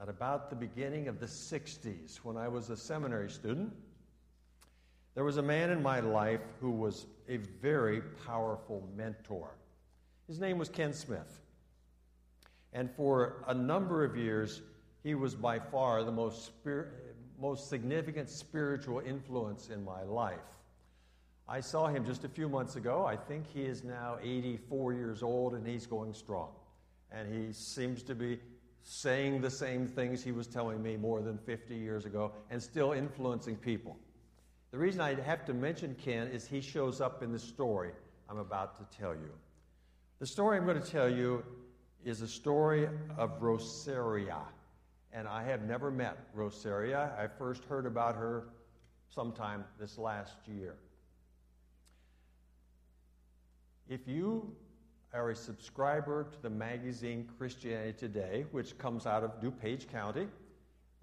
at 0.00 0.08
about 0.08 0.50
the 0.50 0.56
beginning 0.56 1.08
of 1.08 1.18
the 1.18 1.26
60s, 1.26 2.16
when 2.18 2.36
I 2.36 2.48
was 2.48 2.70
a 2.70 2.76
seminary 2.76 3.30
student, 3.30 3.72
there 5.14 5.24
was 5.24 5.36
a 5.36 5.42
man 5.42 5.70
in 5.70 5.82
my 5.82 6.00
life 6.00 6.40
who 6.60 6.70
was 6.70 7.06
a 7.28 7.36
very 7.36 8.00
powerful 8.26 8.88
mentor. 8.96 9.50
His 10.26 10.38
name 10.40 10.58
was 10.58 10.68
Ken 10.68 10.92
Smith. 10.92 11.41
And 12.72 12.90
for 12.90 13.44
a 13.46 13.54
number 13.54 14.04
of 14.04 14.16
years, 14.16 14.62
he 15.02 15.14
was 15.14 15.34
by 15.34 15.58
far 15.58 16.04
the 16.04 16.12
most, 16.12 16.52
most 17.38 17.68
significant 17.68 18.30
spiritual 18.30 19.00
influence 19.00 19.68
in 19.68 19.84
my 19.84 20.02
life. 20.02 20.38
I 21.48 21.60
saw 21.60 21.88
him 21.88 22.04
just 22.06 22.24
a 22.24 22.28
few 22.28 22.48
months 22.48 22.76
ago. 22.76 23.04
I 23.04 23.16
think 23.16 23.44
he 23.52 23.62
is 23.62 23.84
now 23.84 24.18
84 24.22 24.94
years 24.94 25.22
old 25.22 25.54
and 25.54 25.66
he's 25.66 25.86
going 25.86 26.14
strong. 26.14 26.50
And 27.10 27.32
he 27.32 27.52
seems 27.52 28.02
to 28.04 28.14
be 28.14 28.38
saying 28.84 29.40
the 29.40 29.50
same 29.50 29.86
things 29.86 30.22
he 30.22 30.32
was 30.32 30.46
telling 30.46 30.82
me 30.82 30.96
more 30.96 31.20
than 31.20 31.38
50 31.38 31.74
years 31.74 32.06
ago 32.06 32.32
and 32.50 32.62
still 32.62 32.92
influencing 32.92 33.56
people. 33.56 33.96
The 34.70 34.78
reason 34.78 35.00
I 35.00 35.20
have 35.20 35.44
to 35.46 35.52
mention 35.52 35.94
Ken 36.02 36.28
is 36.28 36.46
he 36.46 36.60
shows 36.60 37.00
up 37.00 37.22
in 37.22 37.32
the 37.32 37.38
story 37.38 37.90
I'm 38.28 38.38
about 38.38 38.76
to 38.78 38.98
tell 38.98 39.12
you. 39.12 39.30
The 40.20 40.26
story 40.26 40.56
I'm 40.56 40.64
going 40.64 40.80
to 40.80 40.90
tell 40.90 41.10
you 41.10 41.44
is 42.04 42.22
a 42.22 42.28
story 42.28 42.88
of 43.16 43.42
Rosaria. 43.42 44.40
And 45.12 45.28
I 45.28 45.44
have 45.44 45.62
never 45.62 45.90
met 45.90 46.16
Rosaria. 46.34 47.12
I 47.18 47.26
first 47.26 47.64
heard 47.64 47.86
about 47.86 48.16
her 48.16 48.48
sometime 49.08 49.64
this 49.78 49.98
last 49.98 50.36
year. 50.46 50.74
If 53.88 54.08
you 54.08 54.54
are 55.12 55.30
a 55.30 55.36
subscriber 55.36 56.24
to 56.32 56.42
the 56.42 56.50
magazine 56.50 57.28
Christianity 57.38 57.92
Today, 57.98 58.46
which 58.50 58.78
comes 58.78 59.06
out 59.06 59.22
of 59.22 59.40
DuPage 59.40 59.90
County, 59.90 60.26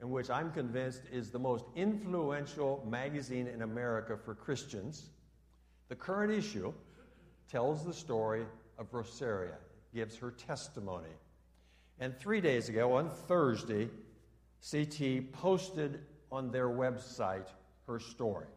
and 0.01 0.09
which 0.09 0.29
I'm 0.29 0.51
convinced 0.51 1.03
is 1.11 1.29
the 1.29 1.39
most 1.39 1.65
influential 1.75 2.85
magazine 2.89 3.47
in 3.47 3.61
America 3.61 4.17
for 4.17 4.33
Christians, 4.33 5.09
the 5.89 5.95
current 5.95 6.31
issue 6.31 6.73
tells 7.51 7.85
the 7.85 7.93
story 7.93 8.45
of 8.77 8.93
Rosaria, 8.93 9.57
gives 9.93 10.17
her 10.17 10.31
testimony. 10.31 11.09
And 11.99 12.17
three 12.17 12.41
days 12.41 12.69
ago, 12.69 12.95
on 12.95 13.09
Thursday, 13.09 13.89
CT 14.69 15.31
posted 15.33 15.99
on 16.31 16.51
their 16.51 16.69
website 16.69 17.47
her 17.87 17.99
story. 17.99 18.47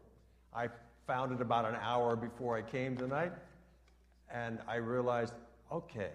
I 0.53 0.69
found 1.07 1.33
it 1.33 1.41
about 1.41 1.65
an 1.65 1.75
hour 1.81 2.15
before 2.15 2.55
I 2.55 2.61
came 2.61 2.95
tonight, 2.95 3.33
and 4.31 4.59
I 4.67 4.75
realized 4.75 5.33
okay, 5.73 6.11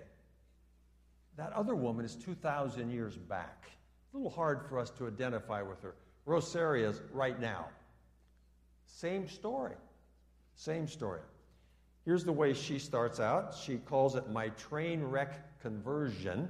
that 1.37 1.53
other 1.53 1.75
woman 1.75 2.05
is 2.05 2.15
2,000 2.15 2.91
years 2.91 3.17
back. 3.17 3.71
A 4.13 4.17
little 4.17 4.31
hard 4.31 4.63
for 4.69 4.79
us 4.79 4.91
to 4.91 5.07
identify 5.07 5.63
with 5.63 5.83
her. 5.83 5.95
Rosaria's 6.27 7.01
right 7.13 7.39
now. 7.41 7.67
Same 8.87 9.29
story. 9.29 9.75
Same 10.55 10.87
story. 10.87 11.21
Here's 12.09 12.25
the 12.25 12.33
way 12.33 12.55
she 12.55 12.79
starts 12.79 13.21
out. 13.21 13.55
She 13.55 13.77
calls 13.77 14.17
it 14.17 14.31
my 14.31 14.49
train 14.49 15.05
wreck 15.05 15.61
conversion. 15.61 16.49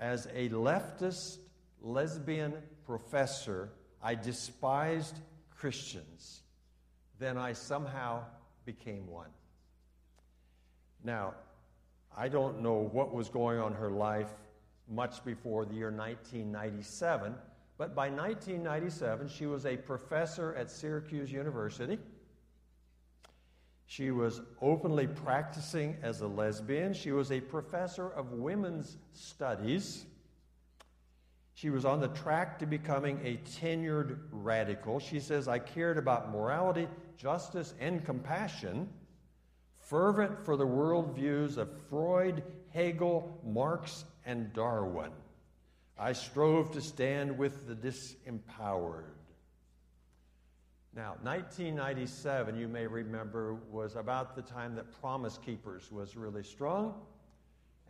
As 0.00 0.26
a 0.34 0.48
leftist 0.48 1.36
lesbian 1.80 2.54
professor, 2.84 3.68
I 4.02 4.16
despised 4.16 5.16
Christians. 5.56 6.42
Then 7.20 7.38
I 7.38 7.52
somehow 7.52 8.24
became 8.64 9.06
one. 9.06 9.30
Now, 11.04 11.34
I 12.16 12.26
don't 12.26 12.62
know 12.62 12.90
what 12.90 13.14
was 13.14 13.28
going 13.28 13.60
on 13.60 13.74
in 13.74 13.78
her 13.78 13.92
life 13.92 14.34
much 14.88 15.24
before 15.24 15.64
the 15.66 15.74
year 15.74 15.92
1997, 15.92 17.32
but 17.78 17.94
by 17.94 18.10
1997, 18.10 19.28
she 19.28 19.46
was 19.46 19.66
a 19.66 19.76
professor 19.76 20.52
at 20.56 20.68
Syracuse 20.68 21.30
University. 21.30 22.00
She 23.86 24.10
was 24.10 24.40
openly 24.60 25.06
practicing 25.06 25.96
as 26.02 26.20
a 26.20 26.26
lesbian. 26.26 26.92
She 26.92 27.12
was 27.12 27.30
a 27.30 27.40
professor 27.40 28.08
of 28.08 28.32
women's 28.32 28.96
studies. 29.12 30.04
She 31.54 31.70
was 31.70 31.84
on 31.84 32.00
the 32.00 32.08
track 32.08 32.58
to 32.58 32.66
becoming 32.66 33.20
a 33.24 33.38
tenured 33.58 34.18
radical. 34.30 34.98
She 34.98 35.20
says, 35.20 35.48
I 35.48 35.58
cared 35.60 35.98
about 35.98 36.30
morality, 36.30 36.88
justice, 37.16 37.74
and 37.80 38.04
compassion 38.04 38.88
fervent 39.86 40.44
for 40.44 40.56
the 40.56 40.66
worldviews 40.66 41.56
of 41.56 41.68
Freud, 41.88 42.42
Hegel, 42.74 43.40
Marx, 43.44 44.04
and 44.24 44.52
Darwin. 44.52 45.12
I 45.98 46.12
strove 46.12 46.72
to 46.72 46.80
stand 46.80 47.38
with 47.38 47.66
the 47.66 47.74
disempowered. 47.74 49.04
Now, 50.96 51.16
1997, 51.22 52.56
you 52.56 52.68
may 52.68 52.86
remember, 52.86 53.52
was 53.70 53.96
about 53.96 54.34
the 54.34 54.40
time 54.40 54.74
that 54.76 54.98
Promise 54.98 55.38
Keepers 55.44 55.92
was 55.92 56.16
really 56.16 56.42
strong, 56.42 56.94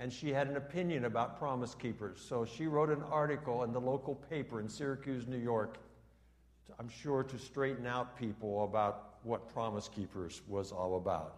and 0.01 0.13
she 0.13 0.31
had 0.31 0.49
an 0.49 0.57
opinion 0.57 1.05
about 1.05 1.39
Promise 1.39 1.77
Keepers. 1.77 2.21
So 2.21 2.45
she 2.45 2.67
wrote 2.67 2.91
an 2.91 3.05
article 3.05 3.63
in 3.63 3.73
the 3.73 3.81
local 3.81 4.17
paper 4.17 4.59
in 4.59 4.69
Syracuse, 4.69 5.29
New 5.29 5.39
York, 5.39 5.79
I'm 6.81 6.89
sure 6.89 7.23
to 7.23 7.39
straighten 7.39 7.87
out 7.87 8.19
people 8.19 8.65
about 8.65 9.15
what 9.23 9.49
Promise 9.53 9.89
Keepers 9.89 10.43
was 10.49 10.73
all 10.73 10.97
about. 10.97 11.37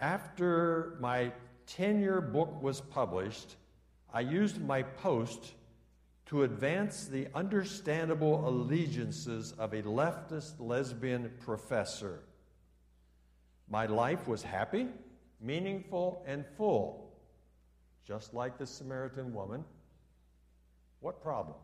After 0.00 0.96
my 1.00 1.30
tenure 1.68 2.20
book 2.20 2.60
was 2.60 2.80
published, 2.80 3.54
I 4.12 4.20
used 4.20 4.60
my 4.60 4.82
post 4.82 5.52
to 6.26 6.42
advance 6.42 7.06
the 7.06 7.28
understandable 7.34 8.48
allegiances 8.48 9.52
of 9.52 9.72
a 9.72 9.82
leftist 9.82 10.54
lesbian 10.58 11.30
professor. 11.40 12.20
My 13.68 13.86
life 13.86 14.26
was 14.26 14.42
happy, 14.42 14.88
meaningful, 15.40 16.24
and 16.26 16.44
full, 16.56 17.12
just 18.04 18.34
like 18.34 18.58
the 18.58 18.66
Samaritan 18.66 19.32
woman. 19.32 19.64
What 21.00 21.22
problem? 21.22 21.56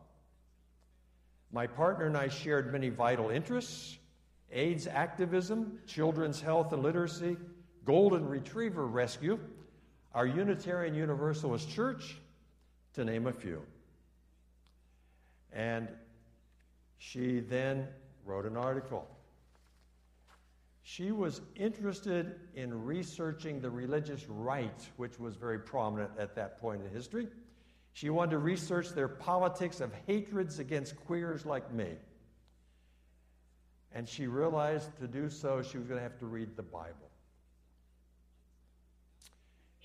My 1.51 1.67
partner 1.67 2.07
and 2.07 2.17
I 2.17 2.29
shared 2.29 2.73
many 2.73 2.89
vital 2.89 3.31
interests 3.31 3.99
AIDS 4.53 4.87
activism, 4.87 5.79
children's 5.87 6.41
health 6.41 6.73
and 6.75 6.83
literacy, 6.83 7.39
Golden 7.85 8.29
Retriever 8.29 8.87
Rescue, 8.87 9.41
our 10.15 10.27
Unitarian 10.27 10.95
Universalist 10.95 11.71
Church, 11.71 12.19
to 12.93 13.05
name 13.05 13.27
a 13.27 13.33
few. 13.33 13.63
And 15.53 15.89
she 16.99 17.41
then 17.41 17.89
wrote 18.25 18.47
an 18.47 18.57
article. 18.57 19.09
She 20.83 21.13
was 21.13 21.41
interested 21.55 22.41
in 22.55 22.85
researching 22.85 23.61
the 23.61 23.71
religious 23.71 24.27
right, 24.29 24.89
which 24.97 25.19
was 25.19 25.37
very 25.37 25.59
prominent 25.59 26.11
at 26.19 26.35
that 26.35 26.59
point 26.59 26.83
in 26.83 26.91
history. 26.91 27.29
She 27.93 28.11
wanted 28.11 28.33
to 28.33 28.39
research 28.39 28.91
their 28.91 29.09
politics 29.09 29.81
of 29.81 29.93
hatreds 30.07 30.59
against 30.59 30.97
queers 30.97 31.45
like 31.45 31.73
me. 31.73 31.91
And 33.95 34.09
she 34.09 34.27
realized 34.27 34.97
to 35.01 35.07
do 35.07 35.29
so, 35.29 35.63
she 35.63 35.77
was 35.77 35.87
going 35.87 35.99
to 35.99 36.03
have 36.03 36.19
to 36.19 36.27
read 36.27 36.57
the 36.57 36.63
Bible. 36.63 37.11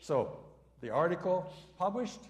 So 0.01 0.39
the 0.81 0.89
article 0.89 1.51
published, 1.77 2.21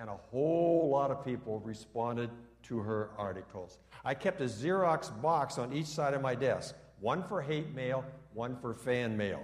and 0.00 0.08
a 0.08 0.16
whole 0.30 0.88
lot 0.90 1.10
of 1.10 1.24
people 1.24 1.60
responded 1.60 2.30
to 2.62 2.78
her 2.78 3.10
articles. 3.18 3.78
I 4.02 4.14
kept 4.14 4.40
a 4.40 4.44
Xerox 4.44 5.10
box 5.20 5.58
on 5.58 5.74
each 5.74 5.86
side 5.86 6.14
of 6.14 6.22
my 6.22 6.34
desk 6.34 6.74
one 7.00 7.22
for 7.22 7.40
hate 7.42 7.74
mail, 7.74 8.04
one 8.32 8.56
for 8.56 8.74
fan 8.74 9.16
mail. 9.16 9.42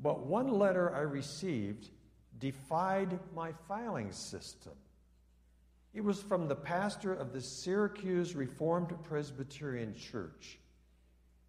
But 0.00 0.26
one 0.26 0.52
letter 0.52 0.94
I 0.94 1.00
received 1.00 1.90
defied 2.38 3.18
my 3.34 3.52
filing 3.68 4.12
system. 4.12 4.72
It 5.94 6.02
was 6.02 6.20
from 6.22 6.48
the 6.48 6.56
pastor 6.56 7.12
of 7.12 7.32
the 7.32 7.40
Syracuse 7.40 8.34
Reformed 8.34 8.92
Presbyterian 9.04 9.94
Church. 9.94 10.58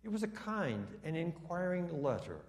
It 0.03 0.11
was 0.11 0.23
a 0.23 0.27
kind 0.27 0.87
and 1.03 1.15
inquiring 1.15 2.03
letter. 2.03 2.41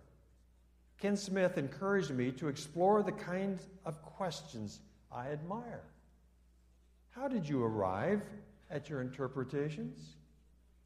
Ken 0.98 1.16
Smith 1.16 1.58
encouraged 1.58 2.10
me 2.10 2.32
to 2.32 2.48
explore 2.48 3.02
the 3.02 3.12
kind 3.12 3.58
of 3.84 4.00
questions 4.02 4.80
I 5.14 5.28
admire. 5.28 5.84
How 7.10 7.28
did 7.28 7.48
you 7.48 7.62
arrive 7.62 8.22
at 8.70 8.88
your 8.90 9.00
interpretations? 9.00 10.16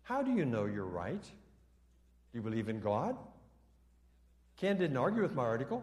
How 0.03 0.23
do 0.23 0.33
you 0.33 0.45
know 0.45 0.67
you're 0.67 0.85
right? 0.85 1.23
Do 1.23 2.39
you 2.39 2.43
believe 2.43 2.69
in 2.69 2.81
God? 2.81 3.17
Ken 4.59 4.77
didn't 4.77 4.97
argue 4.97 5.23
with 5.23 5.35
my 5.35 5.45
article. 5.45 5.83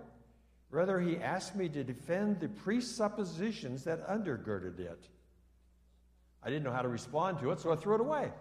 Rather, 0.70 1.00
he 1.00 1.18
asked 1.18 1.56
me 1.56 1.70
to 1.70 1.84
defend 1.84 2.40
the 2.40 2.50
presuppositions 2.50 3.84
that 3.86 4.08
undergirded 4.08 4.80
it. 4.80 5.08
I 6.44 6.50
didn't 6.50 6.64
know 6.64 6.72
how 6.72 6.82
to 6.84 6.90
respond 6.90 7.40
to 7.40 7.52
it, 7.52 7.60
so 7.60 7.72
I 7.72 7.76
threw 7.76 7.96
it 7.96 8.02
away. 8.02 8.32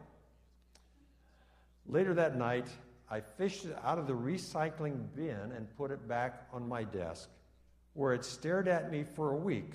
Later 1.87 2.13
that 2.15 2.37
night, 2.37 2.67
I 3.11 3.21
fished 3.21 3.65
it 3.67 3.77
out 3.83 3.99
of 3.99 4.07
the 4.07 4.15
recycling 4.15 5.07
bin 5.15 5.53
and 5.57 5.77
put 5.77 5.91
it 5.91 6.07
back 6.09 6.49
on 6.53 6.69
my 6.69 6.85
desk, 6.85 7.29
where 7.95 8.13
it 8.13 8.25
stared 8.25 8.69
at 8.69 8.91
me 8.91 9.05
for 9.15 9.33
a 9.33 9.37
week, 9.37 9.75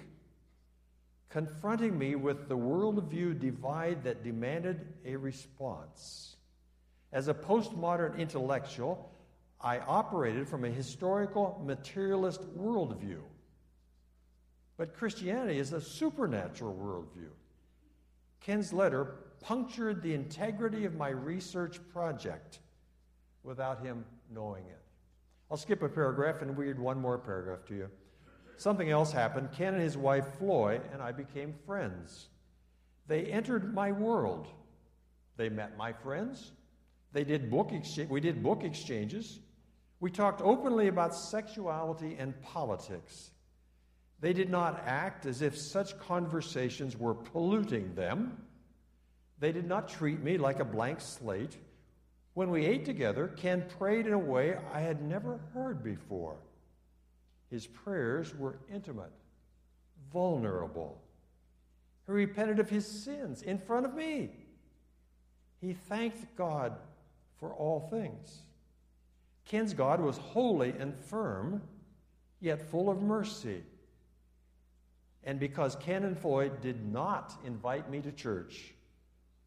confronting 1.29 1.97
me 1.97 2.15
with 2.15 2.47
the 2.47 2.57
worldview 2.57 3.39
divide 3.39 4.03
that 4.03 4.23
demanded 4.23 4.85
a 5.05 5.15
response. 5.15 6.35
As 7.11 7.27
a 7.27 7.33
postmodern 7.33 8.17
intellectual, 8.17 9.11
I 9.61 9.79
operated 9.79 10.47
from 10.47 10.63
a 10.63 10.69
historical 10.69 11.61
materialist 11.65 12.41
worldview. 12.57 13.21
But 14.77 14.93
Christianity 14.93 15.59
is 15.59 15.73
a 15.73 15.81
supernatural 15.81 16.73
worldview. 16.73 17.29
Ken's 18.39 18.71
letter 18.71 19.15
punctured 19.41 20.01
the 20.01 20.13
integrity 20.13 20.85
of 20.85 20.95
my 20.95 21.09
research 21.09 21.79
project 21.91 22.59
without 23.43 23.83
him 23.83 24.05
knowing 24.33 24.65
it. 24.65 24.81
I'll 25.51 25.57
skip 25.57 25.81
a 25.81 25.89
paragraph 25.89 26.41
and 26.41 26.57
read 26.57 26.79
one 26.79 26.99
more 26.99 27.17
paragraph 27.17 27.65
to 27.67 27.75
you. 27.75 27.89
Something 28.59 28.89
else 28.89 29.13
happened. 29.13 29.53
Ken 29.53 29.73
and 29.73 29.81
his 29.81 29.95
wife, 29.95 30.25
Floy, 30.37 30.81
and 30.91 31.01
I 31.01 31.13
became 31.13 31.53
friends. 31.65 32.27
They 33.07 33.23
entered 33.23 33.73
my 33.73 33.93
world. 33.93 34.49
They 35.37 35.47
met 35.47 35.77
my 35.77 35.93
friends. 35.93 36.51
They 37.13 37.23
did 37.23 37.49
book 37.49 37.71
exchange, 37.71 38.09
we 38.09 38.19
did 38.19 38.43
book 38.43 38.65
exchanges. 38.65 39.39
We 40.01 40.11
talked 40.11 40.41
openly 40.41 40.89
about 40.89 41.15
sexuality 41.15 42.17
and 42.19 42.39
politics. 42.41 43.31
They 44.19 44.33
did 44.33 44.49
not 44.49 44.83
act 44.85 45.25
as 45.25 45.41
if 45.41 45.57
such 45.57 45.97
conversations 45.97 46.97
were 46.97 47.13
polluting 47.13 47.95
them. 47.95 48.43
They 49.39 49.53
did 49.53 49.69
not 49.69 49.87
treat 49.87 50.21
me 50.21 50.37
like 50.37 50.59
a 50.59 50.65
blank 50.65 50.99
slate. 50.99 51.55
When 52.33 52.51
we 52.51 52.65
ate 52.65 52.83
together, 52.83 53.29
Ken 53.29 53.63
prayed 53.79 54.05
in 54.05 54.11
a 54.11 54.19
way 54.19 54.57
I 54.73 54.81
had 54.81 55.01
never 55.01 55.39
heard 55.53 55.81
before. 55.81 56.35
His 57.49 57.65
prayers 57.67 58.35
were 58.35 58.59
intimate, 58.71 59.11
vulnerable. 60.11 61.01
He 62.05 62.11
repented 62.11 62.59
of 62.59 62.69
his 62.69 62.85
sins 62.85 63.41
in 63.41 63.57
front 63.57 63.85
of 63.85 63.93
me. 63.93 64.29
He 65.59 65.73
thanked 65.73 66.35
God 66.35 66.73
for 67.37 67.53
all 67.53 67.79
things. 67.89 68.39
Ken's 69.45 69.73
God 69.73 69.99
was 69.99 70.17
holy 70.17 70.73
and 70.79 70.95
firm, 70.95 71.61
yet 72.39 72.69
full 72.69 72.89
of 72.89 73.01
mercy. 73.01 73.63
And 75.23 75.39
because 75.39 75.75
Ken 75.75 76.03
and 76.03 76.17
Floy 76.17 76.49
did 76.49 76.85
not 76.85 77.33
invite 77.45 77.89
me 77.89 77.99
to 78.01 78.11
church, 78.11 78.73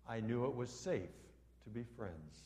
I 0.08 0.20
knew 0.20 0.44
it 0.44 0.54
was 0.54 0.70
safe 0.70 1.10
to 1.64 1.70
be 1.70 1.84
friends. 1.96 2.40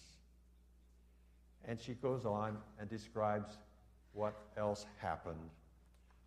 And 1.64 1.80
she 1.80 1.94
goes 1.94 2.24
on 2.24 2.58
and 2.78 2.88
describes 2.88 3.58
what 4.16 4.34
else 4.56 4.86
happened. 4.96 5.50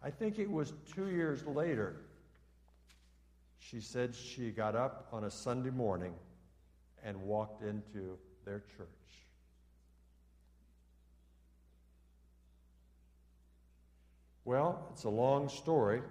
I 0.01 0.11
think 0.11 0.37
it 0.37 0.49
was 0.49 0.73
two 0.93 1.09
years 1.09 1.43
later. 1.45 1.95
She 3.57 3.81
said 3.81 4.15
she 4.15 4.51
got 4.51 4.75
up 4.75 5.07
on 5.11 5.23
a 5.25 5.31
Sunday 5.31 5.71
morning 5.71 6.13
and 7.03 7.19
walked 7.23 7.63
into 7.63 8.17
their 8.45 8.59
church. 8.77 8.87
Well, 14.45 14.87
it's 14.93 15.03
a 15.03 15.09
long 15.09 15.49
story. 15.49 16.01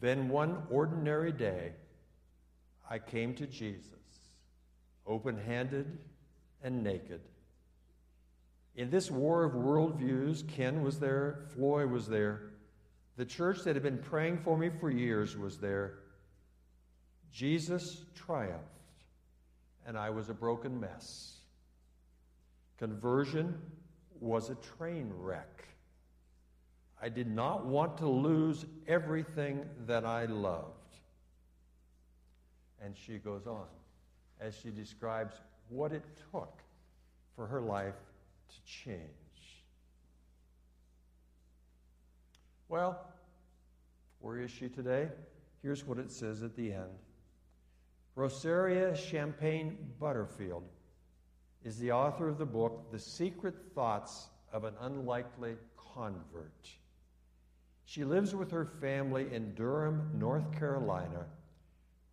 Then 0.00 0.28
one 0.28 0.62
ordinary 0.70 1.32
day, 1.32 1.72
I 2.88 2.98
came 2.98 3.34
to 3.34 3.46
Jesus, 3.46 3.90
open 5.06 5.36
handed 5.36 5.98
and 6.62 6.84
naked. 6.84 7.20
In 8.78 8.90
this 8.90 9.10
war 9.10 9.42
of 9.42 9.54
worldviews, 9.54 10.46
Ken 10.46 10.84
was 10.84 11.00
there, 11.00 11.40
Floy 11.52 11.84
was 11.84 12.06
there. 12.06 12.42
The 13.16 13.24
church 13.24 13.64
that 13.64 13.74
had 13.74 13.82
been 13.82 13.98
praying 13.98 14.38
for 14.38 14.56
me 14.56 14.70
for 14.70 14.88
years 14.88 15.36
was 15.36 15.58
there. 15.58 15.94
Jesus 17.32 18.04
triumphed, 18.14 19.02
and 19.84 19.98
I 19.98 20.10
was 20.10 20.28
a 20.28 20.32
broken 20.32 20.78
mess. 20.78 21.38
Conversion 22.78 23.60
was 24.20 24.48
a 24.48 24.54
train 24.54 25.12
wreck. 25.12 25.66
I 27.02 27.08
did 27.08 27.26
not 27.26 27.66
want 27.66 27.98
to 27.98 28.08
lose 28.08 28.64
everything 28.86 29.64
that 29.88 30.04
I 30.04 30.26
loved. 30.26 30.98
And 32.80 32.96
she 32.96 33.18
goes 33.18 33.48
on 33.48 33.66
as 34.40 34.56
she 34.56 34.70
describes 34.70 35.34
what 35.68 35.90
it 35.90 36.04
took 36.30 36.60
for 37.34 37.44
her 37.48 37.60
life 37.60 37.96
to 38.48 38.62
change. 38.64 39.00
Well, 42.68 43.12
where 44.20 44.38
is 44.38 44.50
she 44.50 44.68
today? 44.68 45.08
Here's 45.62 45.84
what 45.84 45.98
it 45.98 46.10
says 46.10 46.42
at 46.42 46.56
the 46.56 46.72
end 46.72 46.90
Rosaria 48.14 48.96
Champagne 48.96 49.76
Butterfield 49.98 50.64
is 51.64 51.78
the 51.78 51.92
author 51.92 52.28
of 52.28 52.38
the 52.38 52.46
book, 52.46 52.90
The 52.92 52.98
Secret 52.98 53.54
Thoughts 53.74 54.28
of 54.52 54.64
an 54.64 54.74
Unlikely 54.80 55.56
Convert. 55.76 56.68
She 57.84 58.04
lives 58.04 58.34
with 58.34 58.50
her 58.50 58.66
family 58.80 59.32
in 59.32 59.54
Durham, 59.54 60.10
North 60.14 60.52
Carolina, 60.58 61.26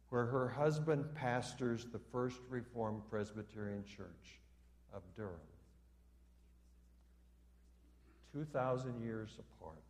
where 0.10 0.26
her 0.26 0.48
husband 0.48 1.06
pastors 1.16 1.86
the 1.92 2.00
First 2.00 2.40
Reformed 2.50 3.02
Presbyterian 3.10 3.84
Church 3.84 4.40
of 4.94 5.02
Durham. 5.16 5.40
2,000 8.36 9.02
years 9.02 9.30
apart. 9.40 9.82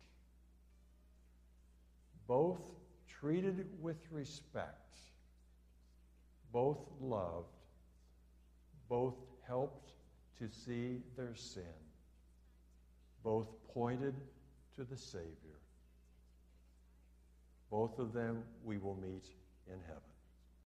Both 2.28 2.60
treated 3.08 3.66
with 3.82 3.96
respect, 4.12 4.94
both 6.52 6.78
loved, 7.00 7.48
both 8.88 9.16
helped 9.48 9.90
to 10.38 10.48
see 10.48 11.02
their 11.16 11.34
sin, 11.34 11.64
both 13.24 13.48
pointed 13.74 14.14
to 14.76 14.84
the 14.84 14.96
Savior. 14.96 15.58
Both 17.68 17.98
of 17.98 18.12
them 18.12 18.44
we 18.64 18.78
will 18.78 18.94
meet 18.94 19.26
in 19.66 19.80
heaven. 19.88 20.15